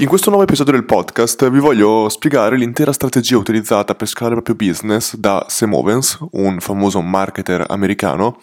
In 0.00 0.06
questo 0.06 0.28
nuovo 0.30 0.44
episodio 0.44 0.74
del 0.74 0.84
podcast 0.84 1.50
vi 1.50 1.58
voglio 1.58 2.08
spiegare 2.08 2.56
l'intera 2.56 2.92
strategia 2.92 3.36
utilizzata 3.36 3.96
per 3.96 4.06
scalare 4.06 4.36
il 4.36 4.42
proprio 4.44 4.68
business 4.68 5.16
da 5.16 5.44
Sam 5.48 5.74
Owens, 5.74 6.18
un 6.34 6.60
famoso 6.60 7.00
marketer 7.00 7.64
americano, 7.66 8.38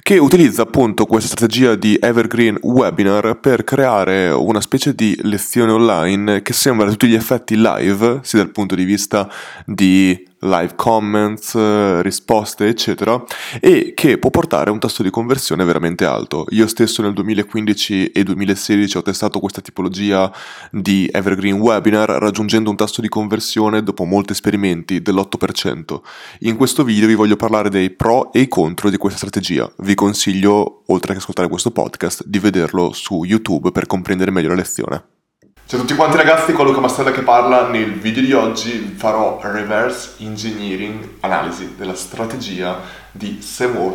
che 0.00 0.18
utilizza 0.18 0.62
appunto 0.62 1.06
questa 1.06 1.28
strategia 1.28 1.76
di 1.76 1.96
evergreen 2.00 2.58
webinar 2.60 3.38
per 3.38 3.62
creare 3.62 4.30
una 4.30 4.60
specie 4.60 4.96
di 4.96 5.16
lezione 5.22 5.70
online 5.70 6.42
che 6.42 6.52
sembra 6.52 6.88
a 6.88 6.90
tutti 6.90 7.06
gli 7.06 7.14
effetti 7.14 7.54
live, 7.56 8.18
sia 8.22 8.40
dal 8.40 8.50
punto 8.50 8.74
di 8.74 8.82
vista 8.82 9.30
di 9.64 10.34
live 10.40 10.74
comments, 10.76 11.54
risposte, 12.02 12.68
eccetera, 12.68 13.22
e 13.60 13.92
che 13.94 14.18
può 14.18 14.30
portare 14.30 14.70
a 14.70 14.72
un 14.72 14.78
tasso 14.78 15.02
di 15.02 15.10
conversione 15.10 15.64
veramente 15.64 16.04
alto. 16.04 16.46
Io 16.50 16.66
stesso 16.66 17.02
nel 17.02 17.12
2015 17.14 18.10
e 18.10 18.22
2016 18.22 18.96
ho 18.98 19.02
testato 19.02 19.40
questa 19.40 19.60
tipologia 19.60 20.32
di 20.70 21.08
evergreen 21.10 21.58
webinar 21.58 22.08
raggiungendo 22.10 22.70
un 22.70 22.76
tasso 22.76 23.00
di 23.00 23.08
conversione 23.08 23.82
dopo 23.82 24.04
molti 24.04 24.32
esperimenti 24.32 25.00
dell'8%. 25.00 26.00
In 26.40 26.56
questo 26.56 26.84
video 26.84 27.08
vi 27.08 27.14
voglio 27.14 27.36
parlare 27.36 27.70
dei 27.70 27.90
pro 27.90 28.32
e 28.32 28.40
i 28.40 28.48
contro 28.48 28.90
di 28.90 28.96
questa 28.96 29.18
strategia. 29.18 29.70
Vi 29.78 29.94
consiglio, 29.94 30.82
oltre 30.86 31.12
che 31.12 31.18
ascoltare 31.18 31.48
questo 31.48 31.70
podcast, 31.70 32.24
di 32.26 32.38
vederlo 32.38 32.92
su 32.92 33.24
YouTube 33.24 33.72
per 33.72 33.86
comprendere 33.86 34.30
meglio 34.30 34.48
la 34.48 34.54
lezione. 34.54 35.15
Ciao 35.68 35.80
a 35.80 35.82
tutti 35.82 35.96
quanti 35.96 36.16
ragazzi, 36.16 36.52
qua 36.52 36.62
Luca 36.62 36.78
Mastella 36.78 37.10
che 37.10 37.22
parla. 37.22 37.66
Nel 37.66 37.94
video 37.94 38.22
di 38.22 38.32
oggi 38.32 38.94
farò 38.96 39.40
reverse 39.42 40.12
engineering 40.18 41.14
analisi 41.22 41.74
della 41.76 41.96
strategia 41.96 42.82
di 43.10 43.42
Sam 43.42 43.92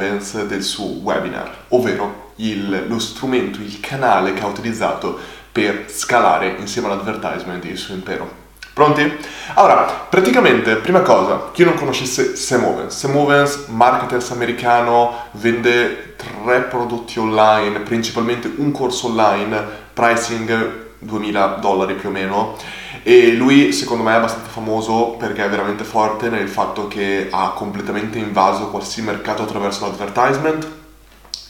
del 0.47 0.63
suo 0.63 0.87
webinar, 0.87 1.49
ovvero 1.69 2.33
il, 2.35 2.87
lo 2.89 2.99
strumento, 2.99 3.61
il 3.61 3.79
canale 3.79 4.33
che 4.33 4.41
ha 4.41 4.47
utilizzato 4.47 5.17
per 5.49 5.85
scalare 5.87 6.57
insieme 6.59 6.89
all'advertisement 6.89 7.63
il 7.63 7.77
suo 7.77 7.93
impero. 7.93 8.29
Pronti? 8.73 9.09
Allora, 9.53 9.83
praticamente, 10.09 10.75
prima 10.75 10.99
cosa, 10.99 11.51
chi 11.53 11.63
non 11.63 11.75
conoscesse 11.75 12.35
Sam 12.35 12.65
Owens, 12.65 12.97
Sam 12.97 13.15
Owens, 13.15 13.67
marketer 13.67 14.21
americano, 14.31 15.29
vende 15.31 16.15
tre 16.17 16.63
prodotti 16.63 17.17
online, 17.17 17.79
principalmente 17.79 18.51
un 18.57 18.73
corso 18.73 19.07
online, 19.07 19.65
pricing 19.93 20.89
2000 21.01 21.57
dollari 21.59 21.95
più 21.95 22.09
o 22.09 22.11
meno. 22.11 22.55
E 23.03 23.33
lui 23.33 23.71
secondo 23.71 24.03
me 24.03 24.11
è 24.11 24.15
abbastanza 24.15 24.49
famoso 24.49 25.15
perché 25.17 25.43
è 25.43 25.49
veramente 25.49 25.83
forte 25.83 26.29
nel 26.29 26.47
fatto 26.47 26.87
che 26.87 27.27
ha 27.31 27.49
completamente 27.49 28.19
invaso 28.19 28.69
qualsiasi 28.69 29.01
mercato 29.01 29.43
attraverso 29.43 29.85
l'advertisement 29.85 30.67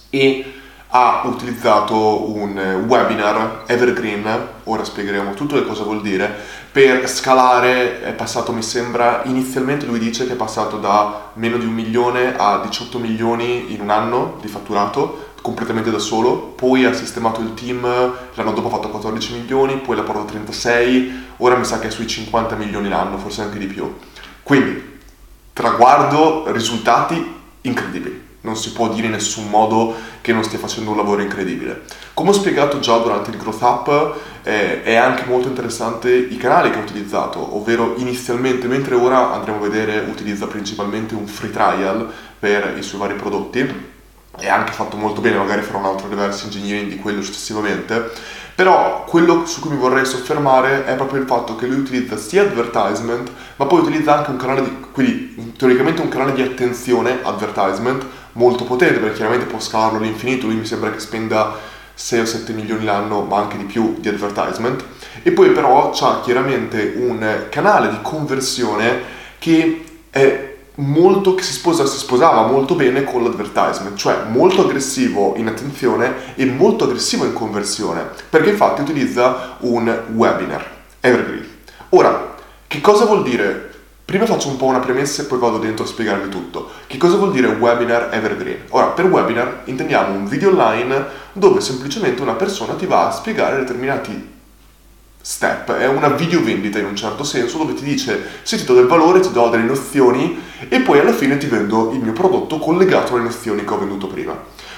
e 0.09 0.53
ha 0.93 1.21
utilizzato 1.23 2.29
un 2.33 2.83
webinar 2.85 3.63
evergreen, 3.65 4.47
ora 4.65 4.83
spiegheremo 4.83 5.33
tutto 5.33 5.55
che 5.55 5.65
cosa 5.65 5.83
vuol 5.83 6.01
dire, 6.01 6.29
per 6.69 7.07
scalare, 7.09 8.01
è 8.01 8.11
passato 8.11 8.51
mi 8.51 8.61
sembra, 8.61 9.21
inizialmente 9.23 9.85
lui 9.85 9.99
dice 9.99 10.27
che 10.27 10.33
è 10.33 10.35
passato 10.35 10.77
da 10.77 11.29
meno 11.33 11.57
di 11.57 11.65
un 11.65 11.73
milione 11.73 12.35
a 12.35 12.59
18 12.65 12.99
milioni 12.99 13.73
in 13.73 13.79
un 13.79 13.89
anno 13.89 14.37
di 14.41 14.49
fatturato, 14.49 15.30
completamente 15.41 15.91
da 15.91 15.99
solo, 15.99 16.37
poi 16.55 16.85
ha 16.85 16.93
sistemato 16.93 17.41
il 17.41 17.53
team, 17.53 17.81
l'anno 17.81 18.51
dopo 18.53 18.67
ha 18.67 18.71
fatto 18.71 18.89
14 18.89 19.33
milioni, 19.33 19.77
poi 19.77 19.95
l'ha 19.95 20.03
portato 20.03 20.27
a 20.27 20.31
36, 20.31 21.11
ora 21.37 21.55
mi 21.55 21.65
sa 21.65 21.79
che 21.79 21.87
è 21.87 21.91
sui 21.91 22.07
50 22.07 22.55
milioni 22.55 22.89
l'anno, 22.89 23.17
forse 23.17 23.41
anche 23.41 23.57
di 23.57 23.65
più. 23.65 23.93
Quindi, 24.43 24.99
traguardo, 25.53 26.51
risultati 26.51 27.39
incredibili. 27.61 28.29
Non 28.41 28.55
si 28.55 28.71
può 28.71 28.89
dire 28.89 29.05
in 29.05 29.13
nessun 29.13 29.49
modo 29.49 29.93
che 30.21 30.33
non 30.33 30.43
stia 30.43 30.57
facendo 30.57 30.91
un 30.91 30.97
lavoro 30.97 31.21
incredibile. 31.21 31.83
Come 32.13 32.29
ho 32.29 32.33
spiegato 32.33 32.79
già 32.79 32.97
durante 32.97 33.29
il 33.29 33.37
Growth 33.37 33.61
Up, 33.61 34.15
eh, 34.43 34.81
è 34.81 34.95
anche 34.95 35.25
molto 35.25 35.47
interessante 35.47 36.11
i 36.11 36.37
canali 36.37 36.71
che 36.71 36.79
ha 36.79 36.81
utilizzato, 36.81 37.55
ovvero 37.55 37.93
inizialmente, 37.97 38.67
mentre 38.67 38.95
ora 38.95 39.33
andremo 39.33 39.57
a 39.57 39.69
vedere, 39.69 39.99
utilizza 40.09 40.47
principalmente 40.47 41.13
un 41.13 41.27
free 41.27 41.51
trial 41.51 42.11
per 42.39 42.75
i 42.77 42.81
suoi 42.81 42.99
vari 42.99 43.13
prodotti, 43.13 43.90
è 44.41 44.49
anche 44.49 44.73
fatto 44.73 44.97
molto 44.97 45.21
bene, 45.21 45.37
magari 45.37 45.61
farò 45.61 45.77
un 45.77 45.85
altro 45.85 46.09
reverse 46.09 46.45
engineering 46.45 46.89
di 46.89 46.97
quello 46.97 47.21
successivamente, 47.21 48.11
però 48.55 49.05
quello 49.05 49.45
su 49.45 49.61
cui 49.61 49.69
mi 49.69 49.77
vorrei 49.77 50.05
soffermare 50.05 50.85
è 50.85 50.95
proprio 50.95 51.21
il 51.21 51.27
fatto 51.27 51.55
che 51.55 51.67
lui 51.67 51.79
utilizza 51.79 52.17
sia 52.17 52.41
advertisement, 52.41 53.31
ma 53.55 53.65
poi 53.65 53.79
utilizza 53.81 54.17
anche 54.17 54.31
un 54.31 54.37
canale 54.37 54.63
di, 54.63 54.77
quindi 54.91 55.53
teoricamente 55.57 56.01
un 56.01 56.09
canale 56.09 56.33
di 56.33 56.41
attenzione 56.41 57.19
advertisement 57.21 58.05
molto 58.33 58.63
potente, 58.63 58.99
perché 58.99 59.15
chiaramente 59.15 59.45
può 59.45 59.59
scalarlo 59.59 59.99
all'infinito, 59.99 60.47
lui 60.47 60.55
mi 60.55 60.65
sembra 60.65 60.91
che 60.91 60.99
spenda 60.99 61.55
6 61.93 62.19
o 62.19 62.25
7 62.25 62.53
milioni 62.53 62.83
l'anno, 62.83 63.21
ma 63.21 63.37
anche 63.37 63.57
di 63.57 63.65
più 63.65 63.97
di 63.99 64.09
advertisement, 64.09 64.83
e 65.23 65.31
poi 65.31 65.51
però 65.51 65.91
c'ha 65.93 66.21
chiaramente 66.21 66.93
un 66.97 67.45
canale 67.49 67.89
di 67.89 67.99
conversione 68.01 69.19
che 69.37 69.83
è 70.09 70.50
molto, 70.81 71.35
che 71.35 71.43
si, 71.43 71.53
sposa, 71.53 71.85
si 71.85 71.97
sposava 71.97 72.47
molto 72.47 72.75
bene 72.75 73.03
con 73.03 73.23
l'advertisement, 73.23 73.95
cioè 73.95 74.23
molto 74.29 74.61
aggressivo 74.61 75.33
in 75.37 75.47
attenzione 75.47 76.35
e 76.35 76.45
molto 76.45 76.85
aggressivo 76.85 77.25
in 77.25 77.33
conversione, 77.33 78.07
perché 78.29 78.49
infatti 78.49 78.81
utilizza 78.81 79.57
un 79.59 80.03
webinar, 80.13 80.69
evergreen. 80.99 81.47
Ora, 81.89 82.35
che 82.67 82.81
cosa 82.81 83.05
vuol 83.05 83.23
dire? 83.23 83.69
Prima 84.05 84.25
faccio 84.25 84.49
un 84.49 84.57
po' 84.57 84.65
una 84.65 84.79
premessa 84.79 85.21
e 85.21 85.25
poi 85.25 85.39
vado 85.39 85.57
dentro 85.57 85.85
a 85.85 85.87
spiegarvi 85.87 86.29
tutto. 86.29 86.69
Che 86.87 86.97
cosa 86.97 87.15
vuol 87.15 87.31
dire 87.31 87.47
webinar 87.47 88.09
evergreen? 88.11 88.63
Ora, 88.69 88.87
per 88.87 89.05
webinar 89.05 89.61
intendiamo 89.65 90.13
un 90.13 90.27
video 90.27 90.49
online 90.49 91.05
dove 91.31 91.61
semplicemente 91.61 92.21
una 92.21 92.33
persona 92.33 92.73
ti 92.73 92.85
va 92.85 93.07
a 93.07 93.11
spiegare 93.11 93.57
determinati 93.57 94.39
step, 95.21 95.73
è 95.73 95.87
una 95.87 96.09
video 96.09 96.43
vendita 96.43 96.79
in 96.79 96.85
un 96.85 96.95
certo 96.95 97.23
senso 97.23 97.59
dove 97.59 97.73
ti 97.75 97.83
dice 97.83 98.21
se 98.41 98.57
ti 98.57 98.65
do 98.65 98.73
del 98.73 98.87
valore 98.87 99.19
ti 99.19 99.31
do 99.31 99.49
delle 99.49 99.63
nozioni 99.63 100.39
e 100.67 100.79
poi 100.81 100.99
alla 100.99 101.13
fine 101.13 101.37
ti 101.37 101.45
vendo 101.45 101.91
il 101.91 101.99
mio 101.99 102.13
prodotto 102.13 102.57
collegato 102.57 103.13
alle 103.13 103.23
nozioni 103.23 103.63
che 103.63 103.73
ho 103.73 103.77
venduto 103.77 104.07
prima. 104.07 104.35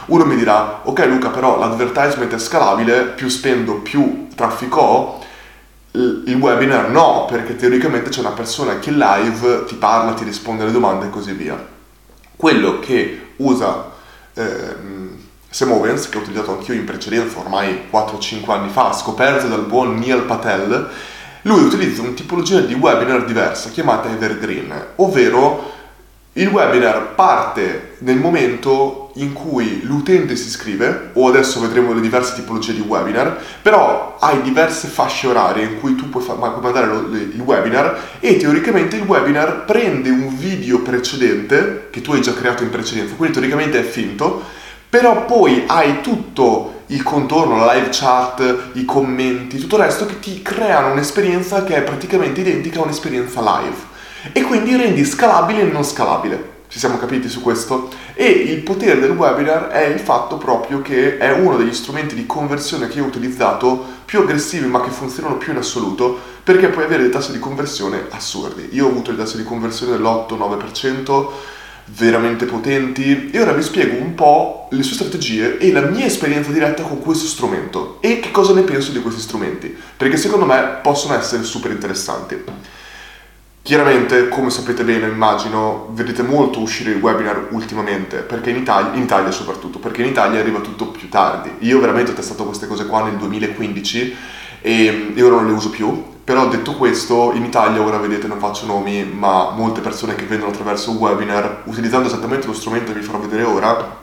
Uno 0.08 0.26
mi 0.26 0.36
dirà, 0.36 0.82
ok 0.84 1.06
Luca 1.06 1.30
però 1.30 1.58
l'advertisement 1.58 2.34
è 2.34 2.40
scalabile, 2.40 3.04
più 3.16 3.30
spendo 3.30 3.76
più 3.76 4.28
traffico 4.36 4.80
ho, 4.80 5.24
il 5.92 6.38
webinar 6.40 6.90
no, 6.90 7.26
perché 7.30 7.56
teoricamente 7.56 8.10
c'è 8.10 8.20
una 8.20 8.32
persona 8.32 8.80
che 8.80 8.92
live 8.92 9.64
ti 9.66 9.76
parla, 9.76 10.14
ti 10.14 10.24
risponde 10.24 10.64
alle 10.64 10.72
domande 10.72 11.06
e 11.06 11.10
così 11.10 11.32
via. 11.34 11.66
Quello 12.36 12.80
che 12.80 13.28
usa... 13.38 13.92
Eh, 14.34 15.03
Sam 15.54 15.72
Owens, 15.72 16.10
che 16.10 16.18
ho 16.18 16.22
utilizzato 16.22 16.58
anch'io 16.58 16.74
in 16.74 16.84
precedenza 16.84 17.38
ormai 17.38 17.84
4-5 17.92 18.50
anni 18.50 18.70
fa, 18.70 18.92
scoperto 18.92 19.46
dal 19.46 19.66
buon 19.66 20.00
Neil 20.00 20.24
Patel, 20.24 20.90
lui 21.44 21.62
utilizza 21.62 22.02
una 22.02 22.14
tipologia 22.14 22.60
di 22.62 22.74
webinar 22.74 23.24
diversa 23.24 23.70
chiamata 23.70 24.10
Evergreen, 24.10 24.74
ovvero 24.96 25.72
il 26.34 26.48
webinar 26.48 27.14
parte 27.14 27.98
nel 28.00 28.18
momento 28.18 29.12
in 29.18 29.34
cui 29.34 29.82
l'utente 29.84 30.36
si 30.36 30.48
iscrive, 30.48 31.12
o 31.14 31.28
adesso 31.28 31.60
vedremo 31.60 31.94
le 31.94 32.02
diverse 32.02 32.34
tipologie 32.34 32.74
di 32.74 32.82
webinar, 32.82 33.38
però 33.62 34.18
hai 34.20 34.42
diverse 34.42 34.88
fasce 34.88 35.28
orarie 35.28 35.66
in 35.66 35.80
cui 35.80 35.94
tu 35.94 36.10
puoi, 36.10 36.24
fa- 36.24 36.34
puoi 36.34 36.62
mandare 36.64 36.88
lo, 36.88 37.08
le, 37.10 37.20
il 37.20 37.42
webinar 37.42 38.18
e 38.20 38.38
teoricamente 38.38 38.96
il 38.96 39.04
webinar 39.04 39.66
prende 39.66 40.10
un 40.10 40.36
video 40.36 40.80
precedente 40.80 41.90
che 41.92 42.02
tu 42.02 42.14
hai 42.14 42.22
già 42.22 42.34
creato 42.34 42.64
in 42.64 42.72
precedenza, 42.72 43.14
quindi 43.14 43.36
teoricamente 43.36 43.80
è 43.80 43.84
finto, 43.84 44.62
però 44.94 45.26
poi 45.26 45.64
hai 45.66 46.02
tutto 46.02 46.84
il 46.88 47.02
contorno, 47.02 47.58
la 47.58 47.74
live 47.74 47.90
chat, 47.90 48.70
i 48.74 48.86
commenti, 48.86 49.58
tutto 49.58 49.78
il 49.78 49.82
resto 49.86 50.06
che 50.06 50.20
ti 50.20 50.44
creano 50.44 50.92
un'esperienza 50.92 51.64
che 51.64 51.78
è 51.78 51.82
praticamente 51.82 52.42
identica 52.42 52.80
a 52.80 52.84
un'esperienza 52.84 53.42
live 53.42 53.76
e 54.32 54.44
quindi 54.44 54.76
rendi 54.76 55.04
scalabile 55.04 55.62
e 55.62 55.72
non 55.72 55.84
scalabile. 55.84 56.52
Ci 56.68 56.78
siamo 56.78 57.00
capiti 57.00 57.28
su 57.28 57.42
questo? 57.42 57.90
E 58.14 58.28
il 58.28 58.62
potere 58.62 59.00
del 59.00 59.18
webinar 59.18 59.70
è 59.70 59.84
il 59.86 59.98
fatto 59.98 60.38
proprio 60.38 60.84
che 60.84 61.18
è 61.18 61.32
uno 61.32 61.58
degli 61.58 61.74
strumenti 61.74 62.14
di 62.14 62.28
conversione 62.28 62.88
che 62.88 63.00
io 63.00 63.06
ho 63.06 63.08
utilizzato 63.08 63.84
più 64.06 64.20
aggressivi 64.20 64.68
ma 64.68 64.82
che 64.82 64.92
funzionano 64.92 65.38
più 65.38 65.54
in 65.54 65.58
assoluto 65.58 66.20
perché 66.44 66.68
puoi 66.68 66.84
avere 66.84 67.02
dei 67.02 67.12
tassi 67.12 67.32
di 67.32 67.40
conversione 67.40 68.06
assurdi. 68.12 68.70
Io 68.74 68.86
ho 68.86 68.90
avuto 68.90 69.10
dei 69.10 69.20
tassi 69.20 69.38
di 69.38 69.44
conversione 69.44 69.94
dell'8-9%, 69.94 71.30
veramente 71.86 72.46
potenti 72.46 73.30
e 73.32 73.42
ora 73.42 73.52
vi 73.52 73.62
spiego 73.62 73.98
un 73.98 74.16
po' 74.16 74.68
le 74.72 74.84
sue 74.84 74.96
strategie 74.96 75.58
e 75.58 75.72
la 75.72 75.82
mia 75.82 76.06
esperienza 76.06 76.52
diretta 76.52 76.84
con 76.84 77.02
questo 77.02 77.26
strumento 77.26 77.98
e 78.00 78.20
che 78.20 78.32
cosa 78.32 78.54
ne 78.54 78.62
penso 78.62 78.92
di 78.92 79.02
questi 79.02 79.22
strumenti, 79.22 79.76
perché 79.96 80.18
secondo 80.18 80.46
me 80.46 80.80
possono 80.82 81.16
essere 81.16 81.44
super 81.44 81.72
interessanti. 81.72 82.42
Chiaramente, 83.62 84.28
come 84.28 84.50
sapete 84.50 84.84
bene, 84.84 85.08
immagino, 85.08 85.90
vedete 85.92 86.22
molto 86.22 86.60
uscire 86.60 86.92
il 86.92 87.02
webinar 87.02 87.48
ultimamente, 87.52 88.18
perché 88.18 88.50
in 88.50 88.58
Italia, 88.58 88.94
in 88.94 89.04
Italia 89.04 89.32
soprattutto, 89.32 89.80
perché 89.80 90.02
in 90.02 90.10
Italia 90.10 90.42
arriva 90.42 90.60
tutto 90.60 90.88
più 90.88 91.08
tardi. 91.08 91.50
Io 91.60 91.80
veramente 91.80 92.12
ho 92.12 92.14
testato 92.14 92.44
queste 92.44 92.68
cose 92.68 92.86
qua 92.86 93.04
nel 93.04 93.16
2015 93.16 94.16
e 94.62 95.14
ora 95.20 95.36
non 95.36 95.48
le 95.48 95.54
uso 95.54 95.70
più, 95.70 96.04
però 96.24 96.48
detto 96.48 96.76
questo, 96.76 97.32
in 97.34 97.44
Italia 97.44 97.82
ora 97.82 97.98
vedete 97.98 98.28
non 98.28 98.40
faccio 98.40 98.66
nomi, 98.66 99.04
ma 99.04 99.52
molte 99.52 99.82
persone 99.82 100.16
che 100.16 100.26
vendono 100.26 100.52
attraverso 100.52 100.92
webinar, 100.92 101.64
utilizzando 101.66 102.08
esattamente 102.08 102.48
lo 102.48 102.54
strumento 102.54 102.94
che 102.94 103.00
vi 103.00 103.06
farò 103.06 103.20
vedere 103.20 103.44
ora, 103.44 104.02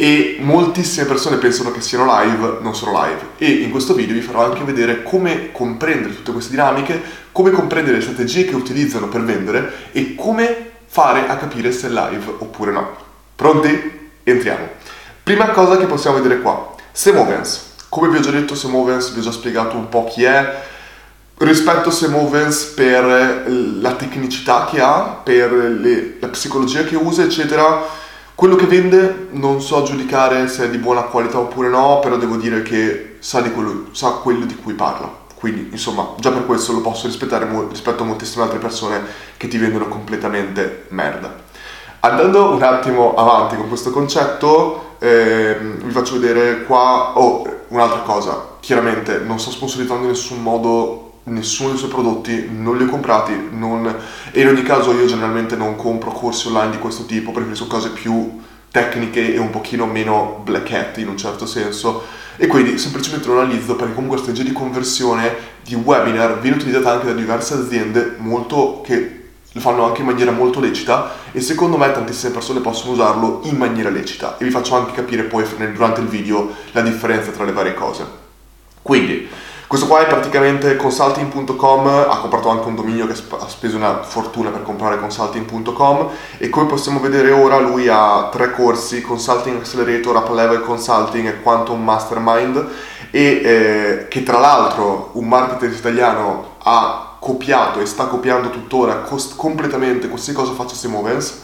e 0.00 0.38
moltissime 0.40 1.04
persone 1.04 1.36
pensano 1.36 1.72
che 1.72 1.82
siano 1.82 2.06
live, 2.06 2.60
non 2.62 2.74
sono 2.74 2.98
live 3.04 3.20
e 3.36 3.50
in 3.50 3.70
questo 3.70 3.92
video 3.92 4.14
vi 4.14 4.22
farò 4.22 4.46
anche 4.46 4.64
vedere 4.64 5.02
come 5.02 5.52
comprendere 5.52 6.14
tutte 6.14 6.32
queste 6.32 6.52
dinamiche, 6.52 7.02
come 7.32 7.50
comprendere 7.50 7.96
le 7.96 8.02
strategie 8.02 8.46
che 8.46 8.54
utilizzano 8.54 9.08
per 9.08 9.22
vendere 9.22 9.90
e 9.92 10.14
come 10.14 10.70
fare 10.86 11.28
a 11.28 11.36
capire 11.36 11.70
se 11.70 11.88
è 11.88 11.90
live 11.90 12.34
oppure 12.38 12.72
no. 12.72 12.96
Pronti? 13.36 14.08
Entriamo. 14.22 14.68
Prima 15.22 15.50
cosa 15.50 15.76
che 15.76 15.84
possiamo 15.84 16.16
vedere 16.16 16.40
qua, 16.40 16.74
Semovens. 16.92 17.74
Come 17.90 18.08
vi 18.08 18.16
ho 18.16 18.20
già 18.20 18.30
detto, 18.30 18.54
Semovens, 18.54 19.12
vi 19.12 19.18
ho 19.18 19.22
già 19.22 19.32
spiegato 19.32 19.76
un 19.76 19.90
po' 19.90 20.04
chi 20.04 20.24
è, 20.24 20.62
rispetto 21.40 21.88
a 21.88 21.92
Semovens 21.92 22.64
per 22.64 23.44
la 23.80 23.92
tecnicità 23.94 24.66
che 24.66 24.80
ha, 24.80 25.20
per 25.22 25.52
le, 25.52 26.16
la 26.20 26.28
psicologia 26.28 26.84
che 26.84 26.96
usa, 26.96 27.22
eccetera. 27.22 27.98
Quello 28.34 28.56
che 28.56 28.66
vende 28.66 29.28
non 29.32 29.60
so 29.60 29.82
giudicare 29.82 30.48
se 30.48 30.64
è 30.64 30.70
di 30.70 30.78
buona 30.78 31.02
qualità 31.02 31.38
oppure 31.38 31.68
no, 31.68 32.00
però 32.00 32.16
devo 32.16 32.36
dire 32.36 32.62
che 32.62 33.16
sa, 33.20 33.40
di 33.40 33.52
quello, 33.52 33.86
sa 33.92 34.10
quello 34.22 34.44
di 34.44 34.56
cui 34.56 34.74
parla. 34.74 35.18
Quindi, 35.34 35.68
insomma, 35.70 36.14
già 36.18 36.30
per 36.30 36.44
questo 36.44 36.72
lo 36.72 36.80
posso 36.80 37.06
rispettare 37.06 37.48
rispetto 37.68 38.02
a 38.02 38.06
moltissime 38.06 38.44
altre 38.44 38.58
persone 38.58 39.00
che 39.36 39.48
ti 39.48 39.56
vendono 39.56 39.88
completamente 39.88 40.86
merda. 40.88 41.48
Andando 42.00 42.50
un 42.50 42.62
attimo 42.62 43.14
avanti 43.14 43.56
con 43.56 43.68
questo 43.68 43.90
concetto, 43.90 44.96
ehm, 44.98 45.82
vi 45.84 45.90
faccio 45.90 46.18
vedere 46.18 46.64
qua 46.64 47.18
oh, 47.18 47.44
un'altra 47.68 48.00
cosa. 48.00 48.56
Chiaramente 48.60 49.18
non 49.18 49.38
sto 49.38 49.50
sponsorizzando 49.50 50.04
in 50.04 50.10
nessun 50.10 50.42
modo 50.42 51.09
nessuno 51.30 51.70
dei 51.70 51.78
suoi 51.78 51.90
prodotti, 51.90 52.48
non 52.50 52.76
li 52.76 52.84
ho 52.84 52.88
comprati 52.88 53.48
non... 53.50 53.92
e 54.30 54.40
in 54.40 54.48
ogni 54.48 54.62
caso 54.62 54.92
io 54.92 55.06
generalmente 55.06 55.56
non 55.56 55.76
compro 55.76 56.12
corsi 56.12 56.46
online 56.48 56.72
di 56.72 56.78
questo 56.78 57.06
tipo, 57.06 57.32
preferisco 57.32 57.66
cose 57.66 57.90
più 57.90 58.38
tecniche 58.70 59.34
e 59.34 59.38
un 59.38 59.50
pochino 59.50 59.86
meno 59.86 60.40
black 60.44 60.72
hat 60.72 60.98
in 60.98 61.08
un 61.08 61.16
certo 61.16 61.46
senso 61.46 62.04
e 62.36 62.46
quindi 62.46 62.78
semplicemente 62.78 63.26
lo 63.26 63.40
analizzo 63.40 63.74
perché 63.74 63.94
comunque 63.94 64.16
la 64.18 64.22
strategia 64.22 64.48
di 64.48 64.54
conversione 64.54 65.34
di 65.62 65.74
webinar 65.74 66.40
viene 66.40 66.56
utilizzata 66.56 66.92
anche 66.92 67.06
da 67.06 67.12
diverse 67.12 67.54
aziende 67.54 68.14
molto 68.18 68.80
che 68.84 69.18
lo 69.52 69.60
fanno 69.60 69.84
anche 69.84 70.00
in 70.00 70.06
maniera 70.06 70.30
molto 70.30 70.60
lecita 70.60 71.12
e 71.32 71.40
secondo 71.40 71.76
me 71.76 71.90
tantissime 71.90 72.32
persone 72.32 72.60
possono 72.60 72.92
usarlo 72.92 73.40
in 73.44 73.56
maniera 73.56 73.90
lecita 73.90 74.38
e 74.38 74.44
vi 74.44 74.50
faccio 74.50 74.76
anche 74.76 74.92
capire 74.92 75.24
poi 75.24 75.44
durante 75.72 76.00
il 76.00 76.06
video 76.06 76.54
la 76.72 76.82
differenza 76.82 77.32
tra 77.32 77.44
le 77.44 77.52
varie 77.52 77.74
cose. 77.74 78.06
Quindi 78.80 79.28
questo 79.70 79.86
qua 79.86 80.00
è 80.00 80.08
praticamente 80.08 80.74
consulting.com, 80.74 81.86
ha 81.86 82.18
comprato 82.18 82.48
anche 82.48 82.66
un 82.66 82.74
dominio 82.74 83.06
che 83.06 83.12
ha 83.12 83.46
speso 83.46 83.76
una 83.76 84.02
fortuna 84.02 84.50
per 84.50 84.64
comprare 84.64 84.98
consulting.com 84.98 86.08
e 86.38 86.48
come 86.48 86.66
possiamo 86.66 86.98
vedere 86.98 87.30
ora 87.30 87.60
lui 87.60 87.86
ha 87.86 88.30
tre 88.32 88.50
corsi, 88.50 89.00
Consulting 89.00 89.58
Accelerator, 89.58 90.16
Up 90.16 90.28
Level 90.30 90.62
Consulting 90.62 91.28
e 91.28 91.40
Quantum 91.40 91.84
Mastermind 91.84 92.66
e 93.12 93.22
eh, 93.22 94.08
che 94.08 94.24
tra 94.24 94.40
l'altro 94.40 95.10
un 95.12 95.28
marketer 95.28 95.70
italiano 95.70 96.56
ha 96.64 97.16
copiato 97.20 97.78
e 97.78 97.86
sta 97.86 98.06
copiando 98.06 98.50
tuttora 98.50 99.02
cost- 99.02 99.36
completamente 99.36 100.08
qualsiasi 100.08 100.36
cosa 100.36 100.52
faccia 100.52 100.74
Semovens 100.74 101.42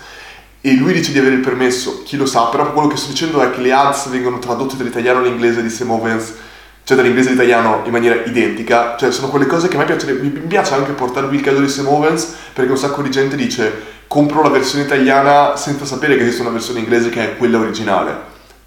e 0.61 0.75
lui 0.75 0.93
dice 0.95 1.13
di 1.13 1.21
avere 1.21 1.37
il 1.37 1.43
permesso, 1.43 2.03
chi 2.03 2.17
lo 2.17 2.27
sa, 2.27 2.47
però 2.47 2.73
quello 2.73 2.89
che 2.89 2.97
sto 2.97 3.11
dicendo 3.11 3.41
è 3.41 3.53
che 3.53 3.61
le 3.61 3.73
ads 3.73 4.09
vengono 4.09 4.41
tradotte 4.41 4.77
dall'italiano 4.77 5.21
all'inglese 5.21 5.63
di 5.63 5.71
Semovens 5.71 6.35
cioè 6.87 6.97
dall'inglese 6.97 7.31
all'italiano 7.31 7.83
in 7.85 7.91
maniera 7.91 8.15
identica, 8.27 8.95
cioè 8.97 9.11
sono 9.11 9.27
quelle 9.27 9.47
cose 9.47 9.67
che 9.67 9.75
a 9.75 9.81
me 9.81 9.87
piace, 9.87 10.13
mi 10.13 10.31
piace 10.31 10.73
anche 10.73 10.93
portarvi 10.93 11.35
il 11.35 11.43
caso 11.43 11.59
di 11.59 11.69
Semovens 11.69 12.33
perché 12.53 12.71
un 12.71 12.77
sacco 12.77 13.03
di 13.03 13.11
gente 13.11 13.35
dice 13.35 13.95
compro 14.07 14.41
la 14.41 14.51
versione 14.51 14.85
italiana 14.85 15.57
senza 15.57 15.85
sapere 15.85 16.17
che 16.17 16.23
esiste 16.23 16.43
una 16.43 16.53
versione 16.53 16.79
inglese 16.79 17.09
che 17.09 17.25
è 17.25 17.37
quella 17.39 17.59
originale. 17.59 18.17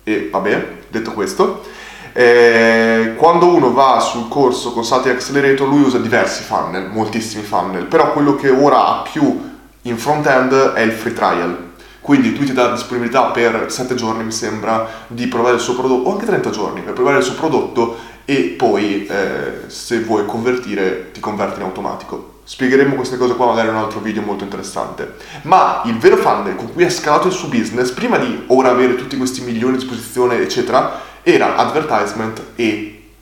E 0.03 0.27
vabbè, 0.29 0.67
detto 0.89 1.13
questo, 1.13 1.63
eh, 2.11 3.13
quando 3.15 3.55
uno 3.55 3.71
va 3.71 4.01
sul 4.01 4.27
corso 4.27 4.73
con 4.73 4.81
Consulting 4.81 5.15
Accelerator 5.15 5.65
lui 5.65 5.83
usa 5.83 5.97
diversi 5.97 6.43
funnel, 6.43 6.89
moltissimi 6.91 7.43
funnel, 7.43 7.85
però 7.85 8.11
quello 8.11 8.35
che 8.35 8.49
ora 8.49 8.85
ha 8.85 9.01
più 9.09 9.49
in 9.83 9.97
front-end 9.97 10.73
è 10.73 10.81
il 10.81 10.91
free 10.91 11.13
trial 11.13 11.67
quindi 12.09 12.35
lui 12.35 12.47
ti 12.47 12.53
dà 12.53 12.71
disponibilità 12.71 13.25
per 13.25 13.65
7 13.67 13.93
giorni, 13.93 14.23
mi 14.23 14.31
sembra, 14.31 14.87
di 15.05 15.27
provare 15.27 15.55
il 15.55 15.61
suo 15.61 15.75
prodotto, 15.75 16.09
o 16.09 16.13
anche 16.13 16.25
30 16.25 16.49
giorni, 16.49 16.81
per 16.81 16.93
provare 16.93 17.17
il 17.17 17.23
suo 17.23 17.35
prodotto 17.35 17.97
e 18.29 18.53
poi 18.55 19.07
eh, 19.07 19.61
se 19.65 20.01
vuoi 20.01 20.23
convertire 20.27 21.09
ti 21.11 21.19
converti 21.19 21.57
in 21.61 21.65
automatico. 21.65 22.41
Spiegheremo 22.43 22.93
queste 22.93 23.17
cose 23.17 23.33
qua 23.33 23.47
magari 23.47 23.69
in 23.69 23.73
un 23.73 23.79
altro 23.79 24.01
video 24.01 24.21
molto 24.21 24.43
interessante. 24.43 25.15
Ma 25.43 25.81
il 25.85 25.97
vero 25.97 26.17
funnel 26.17 26.55
con 26.55 26.71
cui 26.71 26.83
ha 26.83 26.91
scalato 26.91 27.25
il 27.25 27.33
suo 27.33 27.47
business, 27.47 27.89
prima 27.89 28.19
di 28.19 28.43
ora 28.49 28.69
avere 28.69 28.93
tutti 28.93 29.17
questi 29.17 29.41
milioni 29.41 29.73
a 29.73 29.79
disposizione, 29.79 30.39
eccetera, 30.39 31.01
era 31.23 31.55
advertisement 31.55 32.39
e, 32.53 33.13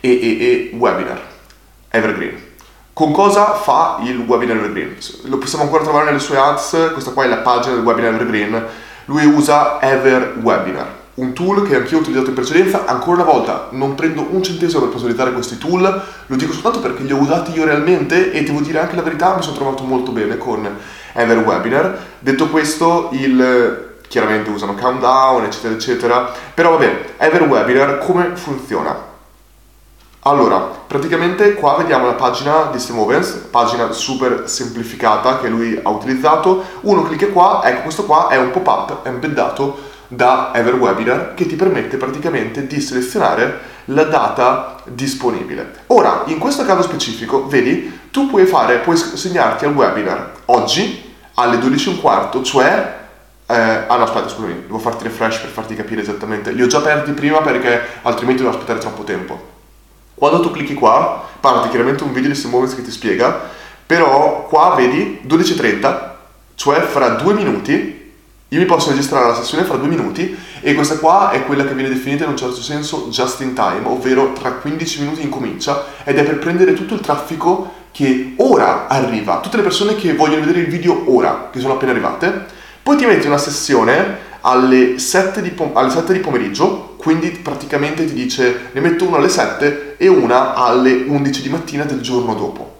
e, 0.00 0.10
e, 0.10 0.40
e 0.40 0.70
webinar, 0.76 1.20
evergreen. 1.90 2.42
Con 2.92 3.12
cosa 3.12 3.54
fa 3.54 4.00
il 4.02 4.18
webinar 4.26 4.56
evergreen? 4.56 4.96
Lo 5.26 5.38
possiamo 5.38 5.62
ancora 5.62 5.84
trovare 5.84 6.06
nelle 6.06 6.18
sue 6.18 6.36
ads, 6.36 6.90
questa 6.92 7.12
qua 7.12 7.22
è 7.22 7.28
la 7.28 7.38
pagina 7.38 7.76
del 7.76 7.84
webinar 7.84 8.14
evergreen. 8.14 8.66
Lui 9.04 9.24
usa 9.24 9.80
Ever 9.80 10.38
Webinar, 10.42 10.95
un 11.16 11.32
tool 11.32 11.66
che 11.66 11.76
anch'io 11.76 11.98
ho 11.98 12.00
utilizzato 12.00 12.28
in 12.28 12.34
precedenza. 12.34 12.84
Ancora 12.86 13.22
una 13.22 13.30
volta, 13.30 13.68
non 13.70 13.94
prendo 13.94 14.26
un 14.30 14.42
centesimo 14.42 14.80
per 14.80 14.90
personalizzare 14.90 15.32
questi 15.32 15.58
tool, 15.58 16.02
lo 16.26 16.36
dico 16.36 16.52
soltanto 16.52 16.80
perché 16.80 17.02
li 17.02 17.12
ho 17.12 17.18
usati 17.18 17.52
io 17.52 17.64
realmente 17.64 18.32
e 18.32 18.42
devo 18.42 18.60
dire 18.60 18.80
anche 18.80 18.96
la 18.96 19.02
verità, 19.02 19.34
mi 19.34 19.42
sono 19.42 19.56
trovato 19.56 19.84
molto 19.84 20.10
bene 20.10 20.36
con 20.36 20.68
Ever 21.12 21.38
Webinar. 21.38 21.98
Detto 22.18 22.48
questo, 22.48 23.10
il 23.12 23.94
chiaramente 24.08 24.50
usano 24.50 24.74
countdown, 24.74 25.44
eccetera, 25.44 25.74
eccetera. 25.74 26.32
Però 26.54 26.70
vabbè, 26.70 27.14
Ever 27.18 27.42
Webinar 27.42 27.98
come 27.98 28.32
funziona? 28.34 29.14
Allora, 30.20 30.58
praticamente 30.58 31.54
qua 31.54 31.76
vediamo 31.76 32.06
la 32.06 32.14
pagina 32.14 32.68
di 32.72 32.80
Stemovens, 32.80 33.46
pagina 33.48 33.92
super 33.92 34.42
semplificata 34.46 35.38
che 35.38 35.48
lui 35.48 35.78
ha 35.80 35.88
utilizzato. 35.88 36.64
Uno 36.80 37.02
clicca 37.04 37.28
qua, 37.28 37.60
ecco 37.64 37.82
questo 37.82 38.04
qua 38.04 38.28
è 38.28 38.36
un 38.36 38.50
pop-up 38.50 39.06
embeddato 39.06 39.85
da 40.08 40.52
EverWebinar 40.54 41.34
che 41.34 41.46
ti 41.46 41.56
permette 41.56 41.96
praticamente 41.96 42.66
di 42.66 42.80
selezionare 42.80 43.74
la 43.86 44.04
data 44.04 44.82
disponibile. 44.84 45.84
Ora, 45.88 46.22
in 46.26 46.38
questo 46.38 46.64
caso 46.64 46.82
specifico, 46.82 47.46
vedi, 47.46 47.98
tu 48.10 48.28
puoi 48.28 48.46
fare, 48.46 48.78
puoi 48.78 48.96
segnarti 48.96 49.64
al 49.64 49.74
webinar 49.74 50.32
oggi 50.46 51.14
alle 51.34 51.56
12.15, 51.58 52.42
cioè 52.42 52.94
eh, 53.48 53.54
ah 53.86 53.96
no, 53.96 54.02
aspetta, 54.02 54.28
scusami, 54.28 54.62
devo 54.62 54.78
farti 54.78 55.04
refresh 55.04 55.38
per 55.38 55.50
farti 55.50 55.76
capire 55.76 56.00
esattamente. 56.00 56.50
Li 56.50 56.62
ho 56.62 56.66
già 56.66 56.78
aperti 56.78 57.12
prima 57.12 57.40
perché 57.42 57.80
altrimenti 58.02 58.42
devo 58.42 58.52
aspettare 58.52 58.80
troppo 58.80 59.04
tempo. 59.04 59.54
Quando 60.14 60.40
tu 60.40 60.50
clicchi 60.50 60.74
qua, 60.74 61.28
parte 61.38 61.68
chiaramente 61.68 62.02
un 62.02 62.12
video 62.12 62.30
di 62.30 62.34
Simone 62.34 62.74
che 62.74 62.82
ti 62.82 62.90
spiega, 62.90 63.38
però 63.86 64.46
qua 64.48 64.74
vedi 64.74 65.20
12.30, 65.24 66.10
cioè 66.56 66.80
fra 66.80 67.10
due 67.10 67.34
minuti, 67.34 67.95
io 68.48 68.60
mi 68.60 68.64
posso 68.64 68.90
registrare 68.90 69.26
la 69.26 69.34
sessione 69.34 69.64
fra 69.64 69.76
due 69.76 69.88
minuti 69.88 70.36
e 70.60 70.74
questa 70.74 70.98
qua 70.98 71.30
è 71.30 71.44
quella 71.44 71.64
che 71.64 71.74
viene 71.74 71.88
definita 71.88 72.22
in 72.22 72.30
un 72.30 72.36
certo 72.36 72.62
senso 72.62 73.08
just 73.10 73.40
in 73.40 73.54
time, 73.54 73.80
ovvero 73.82 74.32
tra 74.34 74.52
15 74.52 75.00
minuti 75.00 75.22
incomincia 75.22 75.84
ed 76.04 76.16
è 76.16 76.22
per 76.22 76.38
prendere 76.38 76.72
tutto 76.72 76.94
il 76.94 77.00
traffico 77.00 77.72
che 77.90 78.34
ora 78.36 78.86
arriva, 78.86 79.40
tutte 79.40 79.56
le 79.56 79.64
persone 79.64 79.96
che 79.96 80.14
vogliono 80.14 80.44
vedere 80.44 80.60
il 80.60 80.68
video 80.68 81.12
ora, 81.12 81.48
che 81.50 81.58
sono 81.58 81.72
appena 81.72 81.90
arrivate, 81.90 82.46
poi 82.84 82.96
ti 82.96 83.04
metti 83.04 83.26
una 83.26 83.38
sessione 83.38 84.18
alle 84.42 85.00
7 85.00 85.42
di, 85.42 85.50
pom- 85.50 85.76
alle 85.76 85.90
7 85.90 86.12
di 86.12 86.20
pomeriggio, 86.20 86.94
quindi 86.98 87.30
praticamente 87.30 88.04
ti 88.04 88.12
dice 88.12 88.68
ne 88.70 88.80
metto 88.80 89.08
una 89.08 89.16
alle 89.16 89.28
7 89.28 89.96
e 89.96 90.06
una 90.06 90.54
alle 90.54 91.04
11 91.04 91.42
di 91.42 91.48
mattina 91.48 91.82
del 91.82 92.00
giorno 92.00 92.34
dopo. 92.34 92.75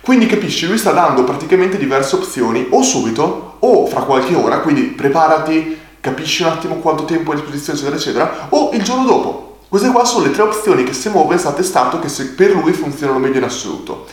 Quindi 0.00 0.26
capisci, 0.26 0.66
lui 0.66 0.78
sta 0.78 0.92
dando 0.92 1.24
praticamente 1.24 1.76
diverse 1.76 2.16
opzioni, 2.16 2.66
o 2.70 2.82
subito 2.82 3.56
o 3.58 3.86
fra 3.86 4.02
qualche 4.02 4.34
ora, 4.34 4.60
quindi 4.60 4.82
preparati, 4.82 5.78
capisci 6.00 6.42
un 6.42 6.48
attimo 6.48 6.76
quanto 6.76 7.04
tempo 7.04 7.30
hai 7.30 7.38
a 7.38 7.40
disposizione, 7.40 7.78
eccetera, 7.78 7.96
eccetera, 7.96 8.46
o 8.50 8.70
il 8.72 8.82
giorno 8.82 9.04
dopo. 9.04 9.58
Queste 9.68 9.90
qua 9.90 10.04
sono 10.04 10.24
le 10.24 10.32
tre 10.32 10.42
opzioni 10.42 10.82
che 10.82 10.92
Semovens 10.92 11.44
ha 11.44 11.52
testato 11.52 11.98
che 12.00 12.08
per 12.34 12.52
lui 12.52 12.72
funzionano 12.72 13.18
meglio 13.18 13.38
in 13.38 13.44
assoluto. 13.44 14.06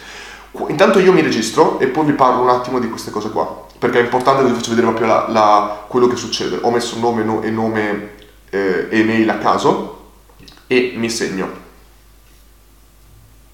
Intanto 0.67 0.99
io 0.99 1.13
mi 1.13 1.21
registro 1.21 1.79
e 1.79 1.87
poi 1.87 2.05
vi 2.05 2.13
parlo 2.13 2.41
un 2.41 2.49
attimo 2.49 2.79
di 2.79 2.89
queste 2.89 3.11
cose 3.11 3.29
qua 3.29 3.65
perché 3.79 3.99
è 3.99 4.03
importante 4.03 4.41
che 4.41 4.49
vi 4.49 4.55
faccio 4.55 4.69
vedere 4.71 4.87
proprio 4.87 5.07
la, 5.07 5.25
la, 5.29 5.85
quello 5.87 6.07
che 6.07 6.15
succede. 6.15 6.59
Ho 6.61 6.71
messo 6.71 6.97
nome 6.99 7.23
no, 7.23 7.41
e 7.41 7.51
nome 7.51 8.15
eh, 8.49 8.87
e 8.89 9.03
mail 9.03 9.29
a 9.29 9.37
caso 9.37 10.05
e 10.65 10.93
mi 10.95 11.09
segno. 11.09 11.65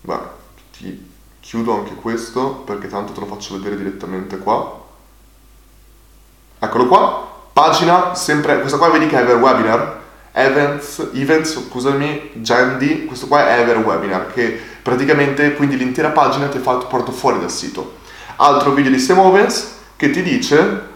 Ti 0.01 0.11
chiudo 1.53 1.77
anche 1.77 1.93
questo 1.93 2.63
perché 2.65 2.87
tanto 2.87 3.13
te 3.13 3.19
lo 3.19 3.27
faccio 3.27 3.53
vedere 3.53 3.77
direttamente 3.77 4.39
qua. 4.39 4.81
Eccolo 6.57 6.87
qua, 6.87 7.31
pagina 7.53 8.15
sempre, 8.15 8.59
questa 8.59 8.79
qua 8.79 8.89
vedi 8.89 9.05
che 9.05 9.17
è 9.17 9.21
Ever 9.21 9.35
Webinar, 9.35 10.01
Events, 10.31 11.09
Events, 11.13 11.63
scusami, 11.69 12.31
Jandy, 12.37 13.05
questo 13.05 13.27
qua 13.27 13.49
è 13.49 13.59
Ever 13.59 13.77
Webinar 13.77 14.33
che 14.33 14.59
praticamente 14.81 15.53
quindi 15.53 15.77
l'intera 15.77 16.09
pagina 16.09 16.47
ti 16.47 16.57
fa 16.57 16.77
porto 16.77 17.11
fuori 17.11 17.39
dal 17.39 17.51
sito. 17.51 17.97
Altro 18.37 18.71
video 18.71 18.89
di 18.89 18.97
Semovens 18.97 19.75
che 19.95 20.09
ti 20.09 20.23
dice 20.23 20.87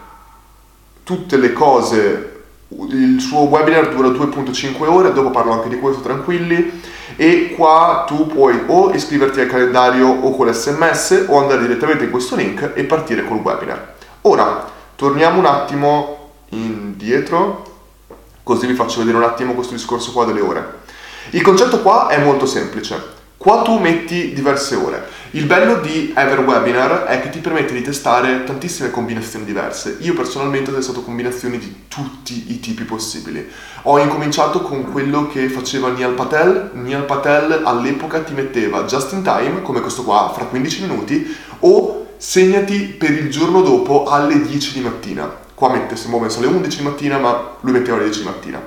tutte 1.03 1.37
le 1.37 1.53
cose 1.53 2.45
il 2.69 3.21
suo 3.21 3.41
webinar 3.41 3.93
dura 3.93 4.07
2.5 4.07 4.87
ore, 4.87 5.13
dopo 5.13 5.29
parlo 5.29 5.51
anche 5.51 5.69
di 5.69 5.77
questo 5.77 6.01
tranquilli 6.01 6.81
e 7.17 7.55
qua 7.57 8.05
tu 8.07 8.27
puoi 8.27 8.63
o 8.67 8.93
iscriverti 8.93 9.41
al 9.41 9.47
calendario 9.47 10.07
o 10.07 10.35
con 10.35 10.47
l'SMS 10.47 11.25
o 11.27 11.39
andare 11.39 11.61
direttamente 11.61 12.05
in 12.05 12.11
questo 12.11 12.35
link 12.35 12.71
e 12.75 12.83
partire 12.83 13.25
col 13.25 13.39
webinar. 13.39 13.95
Ora, 14.21 14.65
torniamo 14.95 15.39
un 15.39 15.45
attimo 15.45 16.29
indietro, 16.49 17.79
così 18.43 18.67
vi 18.67 18.75
faccio 18.75 18.99
vedere 18.99 19.17
un 19.17 19.23
attimo 19.23 19.53
questo 19.53 19.73
discorso 19.73 20.11
qua 20.11 20.25
delle 20.25 20.41
ore. 20.41 20.85
Il 21.31 21.41
concetto 21.41 21.81
qua 21.81 22.07
è 22.07 22.23
molto 22.23 22.45
semplice. 22.45 23.15
Qua 23.37 23.61
tu 23.61 23.77
metti 23.77 24.33
diverse 24.33 24.73
ore. 24.73 25.05
Il 25.31 25.45
bello 25.45 25.75
di 25.75 26.11
Everwebinar 26.15 27.03
è 27.03 27.21
che 27.21 27.29
ti 27.29 27.37
permette 27.37 27.71
di 27.71 27.83
testare 27.83 28.43
tantissime 28.43 28.89
combinazioni 28.89 29.45
diverse. 29.45 29.97
Io 29.99 30.15
personalmente 30.15 30.71
ho 30.71 30.73
testato 30.73 31.03
combinazioni 31.03 31.59
di 31.59 31.83
tutti 31.87 32.45
i 32.47 32.59
tipi 32.59 32.83
possibili. 32.83 33.47
Ho 33.83 33.99
incominciato 33.99 34.61
con 34.61 34.91
quello 34.91 35.27
che 35.27 35.49
faceva 35.49 35.89
Neil 35.89 36.13
Patel. 36.13 36.71
Neil 36.73 37.03
Patel 37.03 37.61
all'epoca 37.63 38.21
ti 38.21 38.33
metteva 38.33 38.85
just 38.85 39.13
in 39.13 39.21
time, 39.21 39.61
come 39.61 39.81
questo 39.81 40.03
qua, 40.03 40.31
fra 40.35 40.45
15 40.45 40.81
minuti, 40.81 41.37
o 41.59 42.07
segnati 42.17 42.95
per 42.97 43.11
il 43.11 43.29
giorno 43.29 43.61
dopo 43.61 44.05
alle 44.05 44.41
10 44.41 44.73
di 44.73 44.79
mattina. 44.79 45.31
Qua 45.53 45.69
mette, 45.69 45.95
si 45.95 46.07
muove 46.09 46.33
alle 46.35 46.47
11 46.47 46.77
di 46.77 46.83
mattina, 46.83 47.19
ma 47.19 47.55
lui 47.59 47.73
metteva 47.73 47.97
alle 47.97 48.05
10 48.05 48.19
di 48.19 48.25
mattina. 48.25 48.61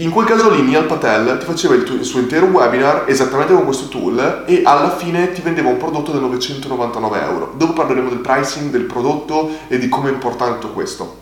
In 0.00 0.12
quel 0.12 0.26
caso 0.26 0.48
lì 0.50 0.62
Neil 0.62 0.84
Patel 0.84 1.38
ti 1.38 1.44
faceva 1.44 1.74
il, 1.74 1.82
tuo, 1.82 1.96
il, 1.96 2.04
suo 2.04 2.20
intero 2.20 2.46
webinar 2.46 3.06
esattamente 3.08 3.52
con 3.52 3.64
questo 3.64 3.88
tool 3.88 4.44
e 4.46 4.62
alla 4.64 4.94
fine 4.96 5.32
ti 5.32 5.40
vendeva 5.40 5.70
un 5.70 5.76
prodotto 5.76 6.12
da 6.12 6.20
999 6.20 7.20
euro. 7.20 7.52
Dopo 7.56 7.72
parleremo 7.72 8.08
del 8.08 8.18
pricing 8.18 8.70
del 8.70 8.84
prodotto 8.84 9.50
e 9.66 9.76
di 9.76 9.88
come 9.88 10.10
è 10.10 10.12
importante 10.12 10.68
questo. 10.68 11.16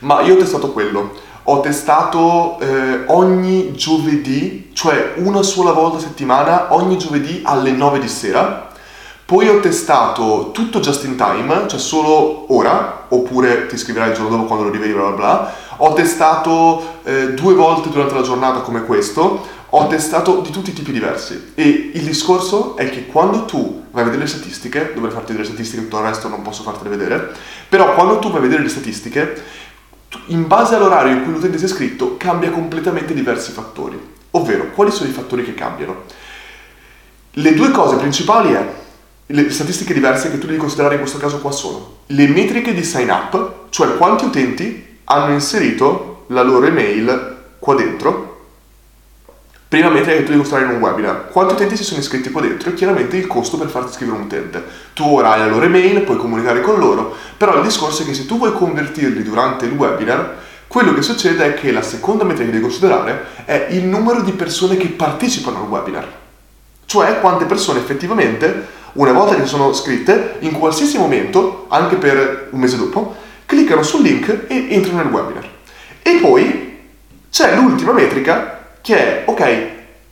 Ma 0.00 0.20
io 0.20 0.34
ho 0.34 0.36
testato 0.36 0.70
quello. 0.70 1.10
Ho 1.44 1.58
testato 1.58 2.56
eh, 2.60 3.02
ogni 3.06 3.72
giovedì, 3.72 4.70
cioè 4.74 5.14
una 5.16 5.42
sola 5.42 5.72
volta 5.72 5.96
a 5.96 6.02
settimana, 6.02 6.72
ogni 6.74 6.96
giovedì 6.98 7.40
alle 7.42 7.72
9 7.72 7.98
di 7.98 8.08
sera. 8.08 8.70
Poi 9.24 9.48
ho 9.48 9.58
testato 9.58 10.52
tutto 10.52 10.78
just 10.78 11.02
in 11.02 11.16
time, 11.16 11.66
cioè 11.66 11.80
solo 11.80 12.46
ora, 12.54 13.06
oppure 13.08 13.66
ti 13.66 13.74
iscriverai 13.74 14.10
il 14.10 14.14
giorno 14.14 14.36
dopo 14.36 14.44
quando 14.44 14.66
lo 14.66 14.70
rivedi, 14.70 14.92
bla 14.92 15.08
bla 15.08 15.16
bla 15.16 15.61
ho 15.84 15.92
testato 15.94 17.00
eh, 17.02 17.32
due 17.34 17.54
volte 17.54 17.90
durante 17.90 18.14
la 18.14 18.22
giornata 18.22 18.60
come 18.60 18.84
questo, 18.84 19.48
ho 19.68 19.86
testato 19.88 20.40
di 20.40 20.50
tutti 20.50 20.70
i 20.70 20.72
tipi 20.72 20.92
diversi 20.92 21.52
e 21.56 21.90
il 21.94 22.02
discorso 22.02 22.76
è 22.76 22.88
che 22.88 23.06
quando 23.06 23.46
tu 23.46 23.86
vai 23.90 24.02
a 24.02 24.04
vedere 24.04 24.22
le 24.22 24.28
statistiche, 24.28 24.92
dovrei 24.94 25.10
farti 25.10 25.32
vedere 25.32 25.48
le 25.48 25.54
statistiche, 25.54 25.82
tutto 25.82 25.98
il 25.98 26.04
resto 26.04 26.28
non 26.28 26.42
posso 26.42 26.62
fartele 26.62 26.90
vedere, 26.90 27.32
però 27.68 27.94
quando 27.94 28.20
tu 28.20 28.28
vai 28.28 28.38
a 28.38 28.42
vedere 28.42 28.62
le 28.62 28.68
statistiche, 28.68 29.42
in 30.26 30.46
base 30.46 30.76
all'orario 30.76 31.14
in 31.14 31.24
cui 31.24 31.32
l'utente 31.32 31.58
si 31.58 31.64
è 31.64 31.66
iscritto, 31.66 32.16
cambia 32.16 32.50
completamente 32.50 33.12
diversi 33.12 33.50
fattori. 33.50 33.98
Ovvero, 34.32 34.70
quali 34.70 34.92
sono 34.92 35.08
i 35.08 35.12
fattori 35.12 35.42
che 35.42 35.54
cambiano? 35.54 36.02
Le 37.30 37.54
due 37.54 37.70
cose 37.72 37.96
principali 37.96 38.52
è 38.52 38.72
le 39.26 39.50
statistiche 39.50 39.94
diverse 39.94 40.30
che 40.30 40.38
tu 40.38 40.46
devi 40.46 40.58
considerare 40.58 40.94
in 40.94 41.00
questo 41.00 41.18
caso 41.18 41.40
qua 41.40 41.50
sono 41.50 41.96
le 42.06 42.28
metriche 42.28 42.72
di 42.72 42.84
sign 42.84 43.08
up, 43.08 43.70
cioè 43.70 43.96
quanti 43.96 44.26
utenti 44.26 44.90
hanno 45.04 45.32
inserito 45.32 46.24
la 46.28 46.42
loro 46.42 46.66
email 46.66 47.36
qua 47.58 47.74
dentro. 47.74 48.30
Prima 49.68 49.90
che 49.90 50.00
tu 50.00 50.24
devi 50.24 50.36
mostrare 50.36 50.64
in 50.64 50.70
un 50.72 50.80
webinar. 50.80 51.28
Quanti 51.30 51.54
utenti 51.54 51.76
si 51.76 51.84
sono 51.84 52.00
iscritti 52.00 52.30
qua 52.30 52.42
dentro 52.42 52.68
e 52.68 52.74
chiaramente 52.74 53.16
il 53.16 53.26
costo 53.26 53.56
per 53.56 53.68
farti 53.68 53.92
iscrivere 53.92 54.18
un 54.18 54.24
utente. 54.24 54.62
Tu 54.92 55.02
ora 55.02 55.30
hai 55.30 55.38
la 55.38 55.46
loro 55.46 55.64
email, 55.64 56.02
puoi 56.02 56.18
comunicare 56.18 56.60
con 56.60 56.78
loro, 56.78 57.16
però 57.38 57.56
il 57.56 57.62
discorso 57.62 58.02
è 58.02 58.04
che 58.04 58.12
se 58.12 58.26
tu 58.26 58.36
vuoi 58.36 58.52
convertirli 58.52 59.22
durante 59.22 59.64
il 59.64 59.72
webinar, 59.72 60.36
quello 60.66 60.92
che 60.92 61.00
succede 61.00 61.44
è 61.46 61.54
che 61.54 61.72
la 61.72 61.80
seconda 61.80 62.22
metrica 62.22 62.44
che 62.44 62.50
devi 62.50 62.62
considerare 62.62 63.24
è 63.46 63.68
il 63.70 63.84
numero 63.84 64.20
di 64.20 64.32
persone 64.32 64.76
che 64.76 64.88
partecipano 64.88 65.62
al 65.62 65.68
webinar. 65.68 66.06
Cioè 66.84 67.20
quante 67.20 67.46
persone 67.46 67.78
effettivamente, 67.78 68.66
una 68.92 69.12
volta 69.12 69.36
che 69.36 69.46
sono 69.46 69.70
iscritte, 69.70 70.36
in 70.40 70.52
qualsiasi 70.52 70.98
momento, 70.98 71.64
anche 71.68 71.96
per 71.96 72.48
un 72.50 72.60
mese 72.60 72.76
dopo, 72.76 73.16
cliccano 73.52 73.82
sul 73.82 74.00
link 74.00 74.46
e 74.48 74.68
entrano 74.70 75.02
nel 75.02 75.12
webinar. 75.12 75.46
E 76.00 76.18
poi 76.22 76.78
c'è 77.30 77.54
l'ultima 77.54 77.92
metrica 77.92 78.70
che 78.80 78.96
è, 78.96 79.22
ok, 79.26 79.66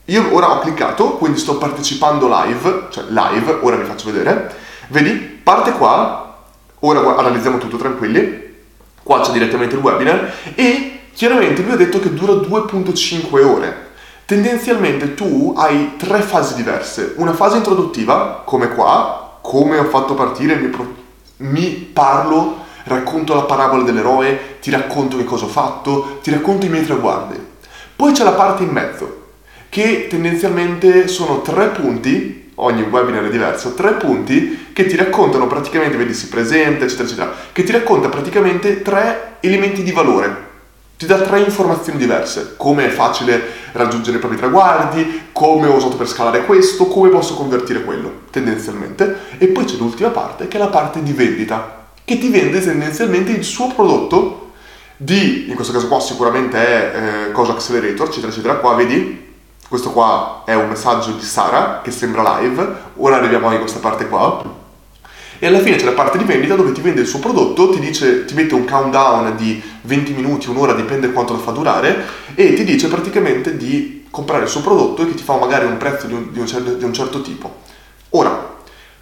io 0.05 0.35
ora 0.35 0.51
ho 0.51 0.59
cliccato, 0.59 1.13
quindi 1.13 1.39
sto 1.39 1.57
partecipando 1.57 2.29
live, 2.29 2.89
cioè 2.91 3.05
live, 3.09 3.59
ora 3.63 3.77
vi 3.77 3.85
faccio 3.85 4.13
vedere. 4.13 4.55
Vedi, 4.89 5.13
parte 5.43 5.73
qua, 5.73 6.45
ora 6.81 7.17
analizziamo 7.17 7.57
tutto 7.57 7.79
tranquilli, 7.79 8.57
qua 9.03 9.21
c'è 9.21 9.33
direttamente 9.33 9.75
il 9.75 9.81
webinar 9.81 10.33
e 10.55 11.01
chiaramente 11.15 11.63
vi 11.63 11.73
ho 11.73 11.77
detto 11.77 11.99
che 11.99 12.13
dura 12.13 12.35
2.5 12.35 13.43
ore. 13.43 13.89
Tendenzialmente 14.27 15.15
tu 15.15 15.55
hai 15.57 15.97
tre 15.97 16.21
fasi 16.21 16.55
diverse, 16.55 17.15
una 17.17 17.33
fase 17.33 17.57
introduttiva, 17.57 18.43
come 18.45 18.69
qua, 18.75 19.39
come 19.41 19.79
ho 19.79 19.85
fatto 19.85 20.13
partire, 20.15 20.57
mi, 20.57 20.69
pro- 20.69 20.95
mi 21.39 21.71
parlo 21.71 22.69
racconto 22.85 23.35
la 23.35 23.43
parabola 23.43 23.83
dell'eroe, 23.83 24.59
ti 24.61 24.71
racconto 24.71 25.17
che 25.17 25.25
cosa 25.25 25.45
ho 25.45 25.49
fatto, 25.49 26.19
ti 26.23 26.31
racconto 26.31 26.67
i 26.67 26.69
miei 26.69 26.85
traguardi. 26.85 27.39
Poi 27.97 28.13
c'è 28.13 28.25
la 28.25 28.33
parte 28.33 28.63
in 28.63 28.71
mezzo, 28.71 29.19
che 29.69 30.07
tendenzialmente 30.09 31.07
sono 31.07 31.43
tre 31.43 31.69
punti, 31.69 32.53
ogni 32.57 32.83
webinar 32.83 33.25
è 33.25 33.31
diverso, 33.31 33.75
tre 33.75 33.93
punti 33.93 34.69
che 34.73 34.87
ti 34.87 34.97
raccontano 34.97 35.47
praticamente, 35.47 35.97
vedi 35.97 36.15
si 36.15 36.29
presenta, 36.29 36.85
eccetera, 36.85 37.07
eccetera, 37.07 37.35
che 37.53 37.63
ti 37.63 37.73
racconta 37.73 38.09
praticamente 38.09 38.83
tre 38.83 39.37
elementi 39.41 39.83
di 39.83 39.93
valore. 39.93 40.49
Ti 40.97 41.07
dà 41.07 41.19
tre 41.19 41.41
informazioni 41.41 41.99
diverse, 41.99 42.55
come 42.59 42.87
è 42.87 42.91
facile 42.91 43.41
raggiungere 43.73 44.19
i 44.19 44.21
propri 44.21 44.37
traguardi, 44.37 45.29
come 45.33 45.67
ho 45.67 45.77
usato 45.77 45.97
per 45.97 46.07
scalare 46.07 46.45
questo, 46.45 46.87
come 46.89 47.09
posso 47.09 47.35
convertire 47.35 47.85
quello, 47.85 48.13
tendenzialmente. 48.31 49.17
E 49.39 49.47
poi 49.47 49.65
c'è 49.65 49.77
l'ultima 49.77 50.11
parte, 50.11 50.47
che 50.47 50.59
è 50.59 50.61
la 50.61 50.67
parte 50.67 51.03
di 51.03 51.13
vendita, 51.15 51.80
che 52.05 52.19
ti 52.19 52.29
vende 52.29 52.61
tendenzialmente 52.61 53.33
il 53.33 53.45
suo 53.45 53.69
prodotto 53.69 54.41
di, 55.03 55.49
in 55.49 55.55
questo 55.55 55.73
caso 55.73 55.89
qua 55.89 55.99
sicuramente 55.99 56.59
è 56.59 57.29
eh, 57.29 57.33
Cosa 57.33 57.53
Accelerator, 57.53 58.09
eccetera, 58.09 58.31
eccetera. 58.31 58.57
Qua 58.57 58.75
vedi, 58.75 59.29
questo 59.67 59.93
qua 59.93 60.43
è 60.45 60.55
un 60.55 60.69
messaggio 60.69 61.13
di 61.13 61.23
Sara 61.23 61.81
che 61.83 61.91
sembra 61.91 62.41
live, 62.41 62.75
ora 62.97 63.17
arriviamo 63.17 63.49
a 63.49 63.57
questa 63.57 63.79
parte 63.79 64.09
qua. 64.09 64.59
E 65.39 65.47
alla 65.47 65.61
fine 65.61 65.77
c'è 65.77 65.87
la 65.87 65.93
parte 65.93 66.19
di 66.19 66.25
vendita 66.25 66.55
dove 66.55 66.73
ti 66.73 66.83
vende 66.83 67.01
il 67.01 67.07
suo 67.07 67.19
prodotto, 67.19 67.71
ti, 67.71 67.81
dice, 67.81 68.27
ti 68.27 68.35
mette 68.35 68.55
un 68.55 68.67
countdown 68.67 69.37
di 69.37 69.63
20 69.83 70.13
minuti, 70.13 70.51
un'ora, 70.51 70.75
dipende 70.75 71.13
quanto 71.13 71.33
lo 71.33 71.39
fa 71.39 71.53
durare, 71.53 72.05
e 72.35 72.53
ti 72.53 72.65
dice 72.65 72.89
praticamente 72.89 73.57
di 73.57 74.07
comprare 74.11 74.43
il 74.43 74.51
suo 74.51 74.61
prodotto 74.61 75.01
e 75.01 75.07
che 75.07 75.15
ti 75.15 75.23
fa 75.23 75.39
magari 75.39 75.65
un 75.65 75.79
prezzo 75.79 76.07
di 76.07 76.13
un, 76.13 76.31
di 76.31 76.41
un, 76.41 76.47
certo, 76.47 76.75
di 76.75 76.85
un 76.85 76.93
certo 76.93 77.23
tipo. 77.23 77.61
Ora, 78.11 78.57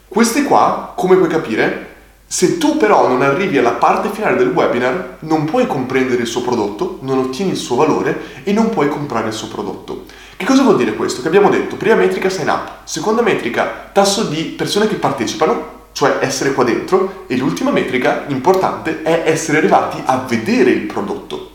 queste 0.07 0.45
qua, 0.45 0.93
come 0.97 1.17
puoi 1.17 1.29
capire, 1.29 1.88
se 2.31 2.59
tu 2.59 2.77
però 2.77 3.09
non 3.09 3.23
arrivi 3.23 3.57
alla 3.57 3.73
parte 3.73 4.11
finale 4.11 4.37
del 4.37 4.51
webinar, 4.51 5.17
non 5.21 5.47
puoi 5.47 5.67
comprendere 5.67 6.21
il 6.21 6.29
suo 6.29 6.43
prodotto, 6.43 6.99
non 7.01 7.17
ottieni 7.17 7.53
il 7.53 7.57
suo 7.57 7.77
valore 7.77 8.43
e 8.45 8.53
non 8.53 8.69
puoi 8.69 8.91
comprare 8.91 9.29
il 9.29 9.33
suo 9.33 9.49
prodotto. 9.49 10.05
Che 10.37 10.45
cosa 10.45 10.63
vuol 10.63 10.77
dire 10.77 10.95
questo? 10.95 11.23
Che 11.23 11.29
abbiamo 11.29 11.49
detto, 11.49 11.77
prima 11.77 11.95
metrica 11.95 12.29
sign 12.29 12.49
up, 12.49 12.81
seconda 12.85 13.23
metrica 13.23 13.89
tasso 13.93 14.25
di 14.25 14.43
persone 14.45 14.87
che 14.89 14.97
partecipano, 14.97 15.87
cioè 15.93 16.19
essere 16.21 16.53
qua 16.53 16.65
dentro, 16.65 17.25
e 17.29 17.37
l'ultima 17.39 17.71
metrica 17.71 18.25
importante 18.29 19.01
è 19.03 19.23
essere 19.25 19.57
arrivati 19.57 20.03
a 20.05 20.19
vedere 20.29 20.69
il 20.69 20.83
prodotto. 20.83 21.53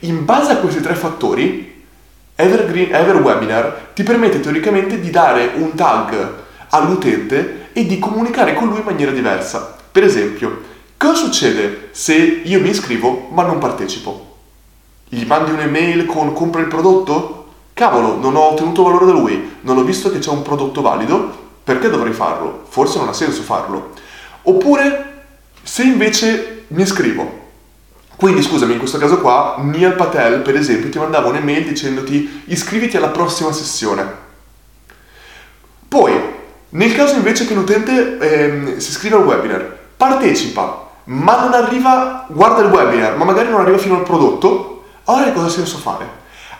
In 0.00 0.24
base 0.24 0.52
a 0.52 0.56
questi 0.56 0.80
tre 0.80 0.94
fattori, 0.94 1.84
Evergreen, 2.36 2.94
Everwebinar 2.94 3.90
ti 3.92 4.02
permette 4.02 4.40
teoricamente 4.40 4.98
di 4.98 5.10
dare 5.10 5.52
un 5.56 5.74
tag 5.74 6.34
all'utente 6.70 7.68
e 7.74 7.84
di 7.84 7.98
comunicare 7.98 8.54
con 8.54 8.68
lui 8.68 8.78
in 8.78 8.84
maniera 8.84 9.10
diversa. 9.10 9.76
Per 9.92 10.04
esempio, 10.04 10.62
cosa 10.96 11.14
succede 11.14 11.88
se 11.90 12.14
io 12.14 12.60
mi 12.60 12.70
iscrivo 12.70 13.28
ma 13.32 13.42
non 13.42 13.58
partecipo? 13.58 14.36
Gli 15.08 15.24
mandi 15.24 15.50
un'email 15.50 16.06
con 16.06 16.32
compra 16.32 16.60
il 16.60 16.68
prodotto? 16.68 17.46
Cavolo, 17.74 18.16
non 18.16 18.36
ho 18.36 18.50
ottenuto 18.50 18.84
valore 18.84 19.06
da 19.06 19.12
lui, 19.12 19.56
non 19.62 19.78
ho 19.78 19.82
visto 19.82 20.10
che 20.10 20.18
c'è 20.20 20.30
un 20.30 20.42
prodotto 20.42 20.82
valido, 20.82 21.48
perché 21.64 21.88
dovrei 21.88 22.12
farlo? 22.12 22.64
Forse 22.68 22.98
non 22.98 23.08
ha 23.08 23.12
senso 23.12 23.42
farlo. 23.42 23.90
Oppure, 24.42 25.24
se 25.62 25.82
invece 25.82 26.64
mi 26.68 26.82
iscrivo, 26.82 27.38
quindi 28.16 28.42
scusami, 28.42 28.74
in 28.74 28.78
questo 28.78 28.98
caso 28.98 29.18
qua, 29.18 29.56
Neil 29.60 29.94
Patel, 29.94 30.40
per 30.42 30.54
esempio, 30.54 30.90
ti 30.90 30.98
mandava 30.98 31.28
un'email 31.28 31.64
dicendoti 31.64 32.42
iscriviti 32.46 32.96
alla 32.98 33.08
prossima 33.08 33.50
sessione. 33.50 34.06
Poi, 35.88 36.12
nel 36.68 36.94
caso 36.94 37.16
invece 37.16 37.46
che 37.46 37.54
l'utente 37.54 38.18
ehm, 38.18 38.76
si 38.76 38.90
iscrive 38.90 39.16
al 39.16 39.24
webinar, 39.24 39.78
partecipa, 40.00 40.88
ma 41.04 41.42
non 41.42 41.52
arriva, 41.52 42.24
guarda 42.28 42.62
il 42.62 42.70
webinar, 42.70 43.18
ma 43.18 43.24
magari 43.26 43.50
non 43.50 43.60
arriva 43.60 43.76
fino 43.76 43.96
al 43.96 44.02
prodotto, 44.02 44.84
allora 45.04 45.30
cosa 45.32 45.46
ha 45.46 45.50
senso 45.50 45.76
fare? 45.76 46.08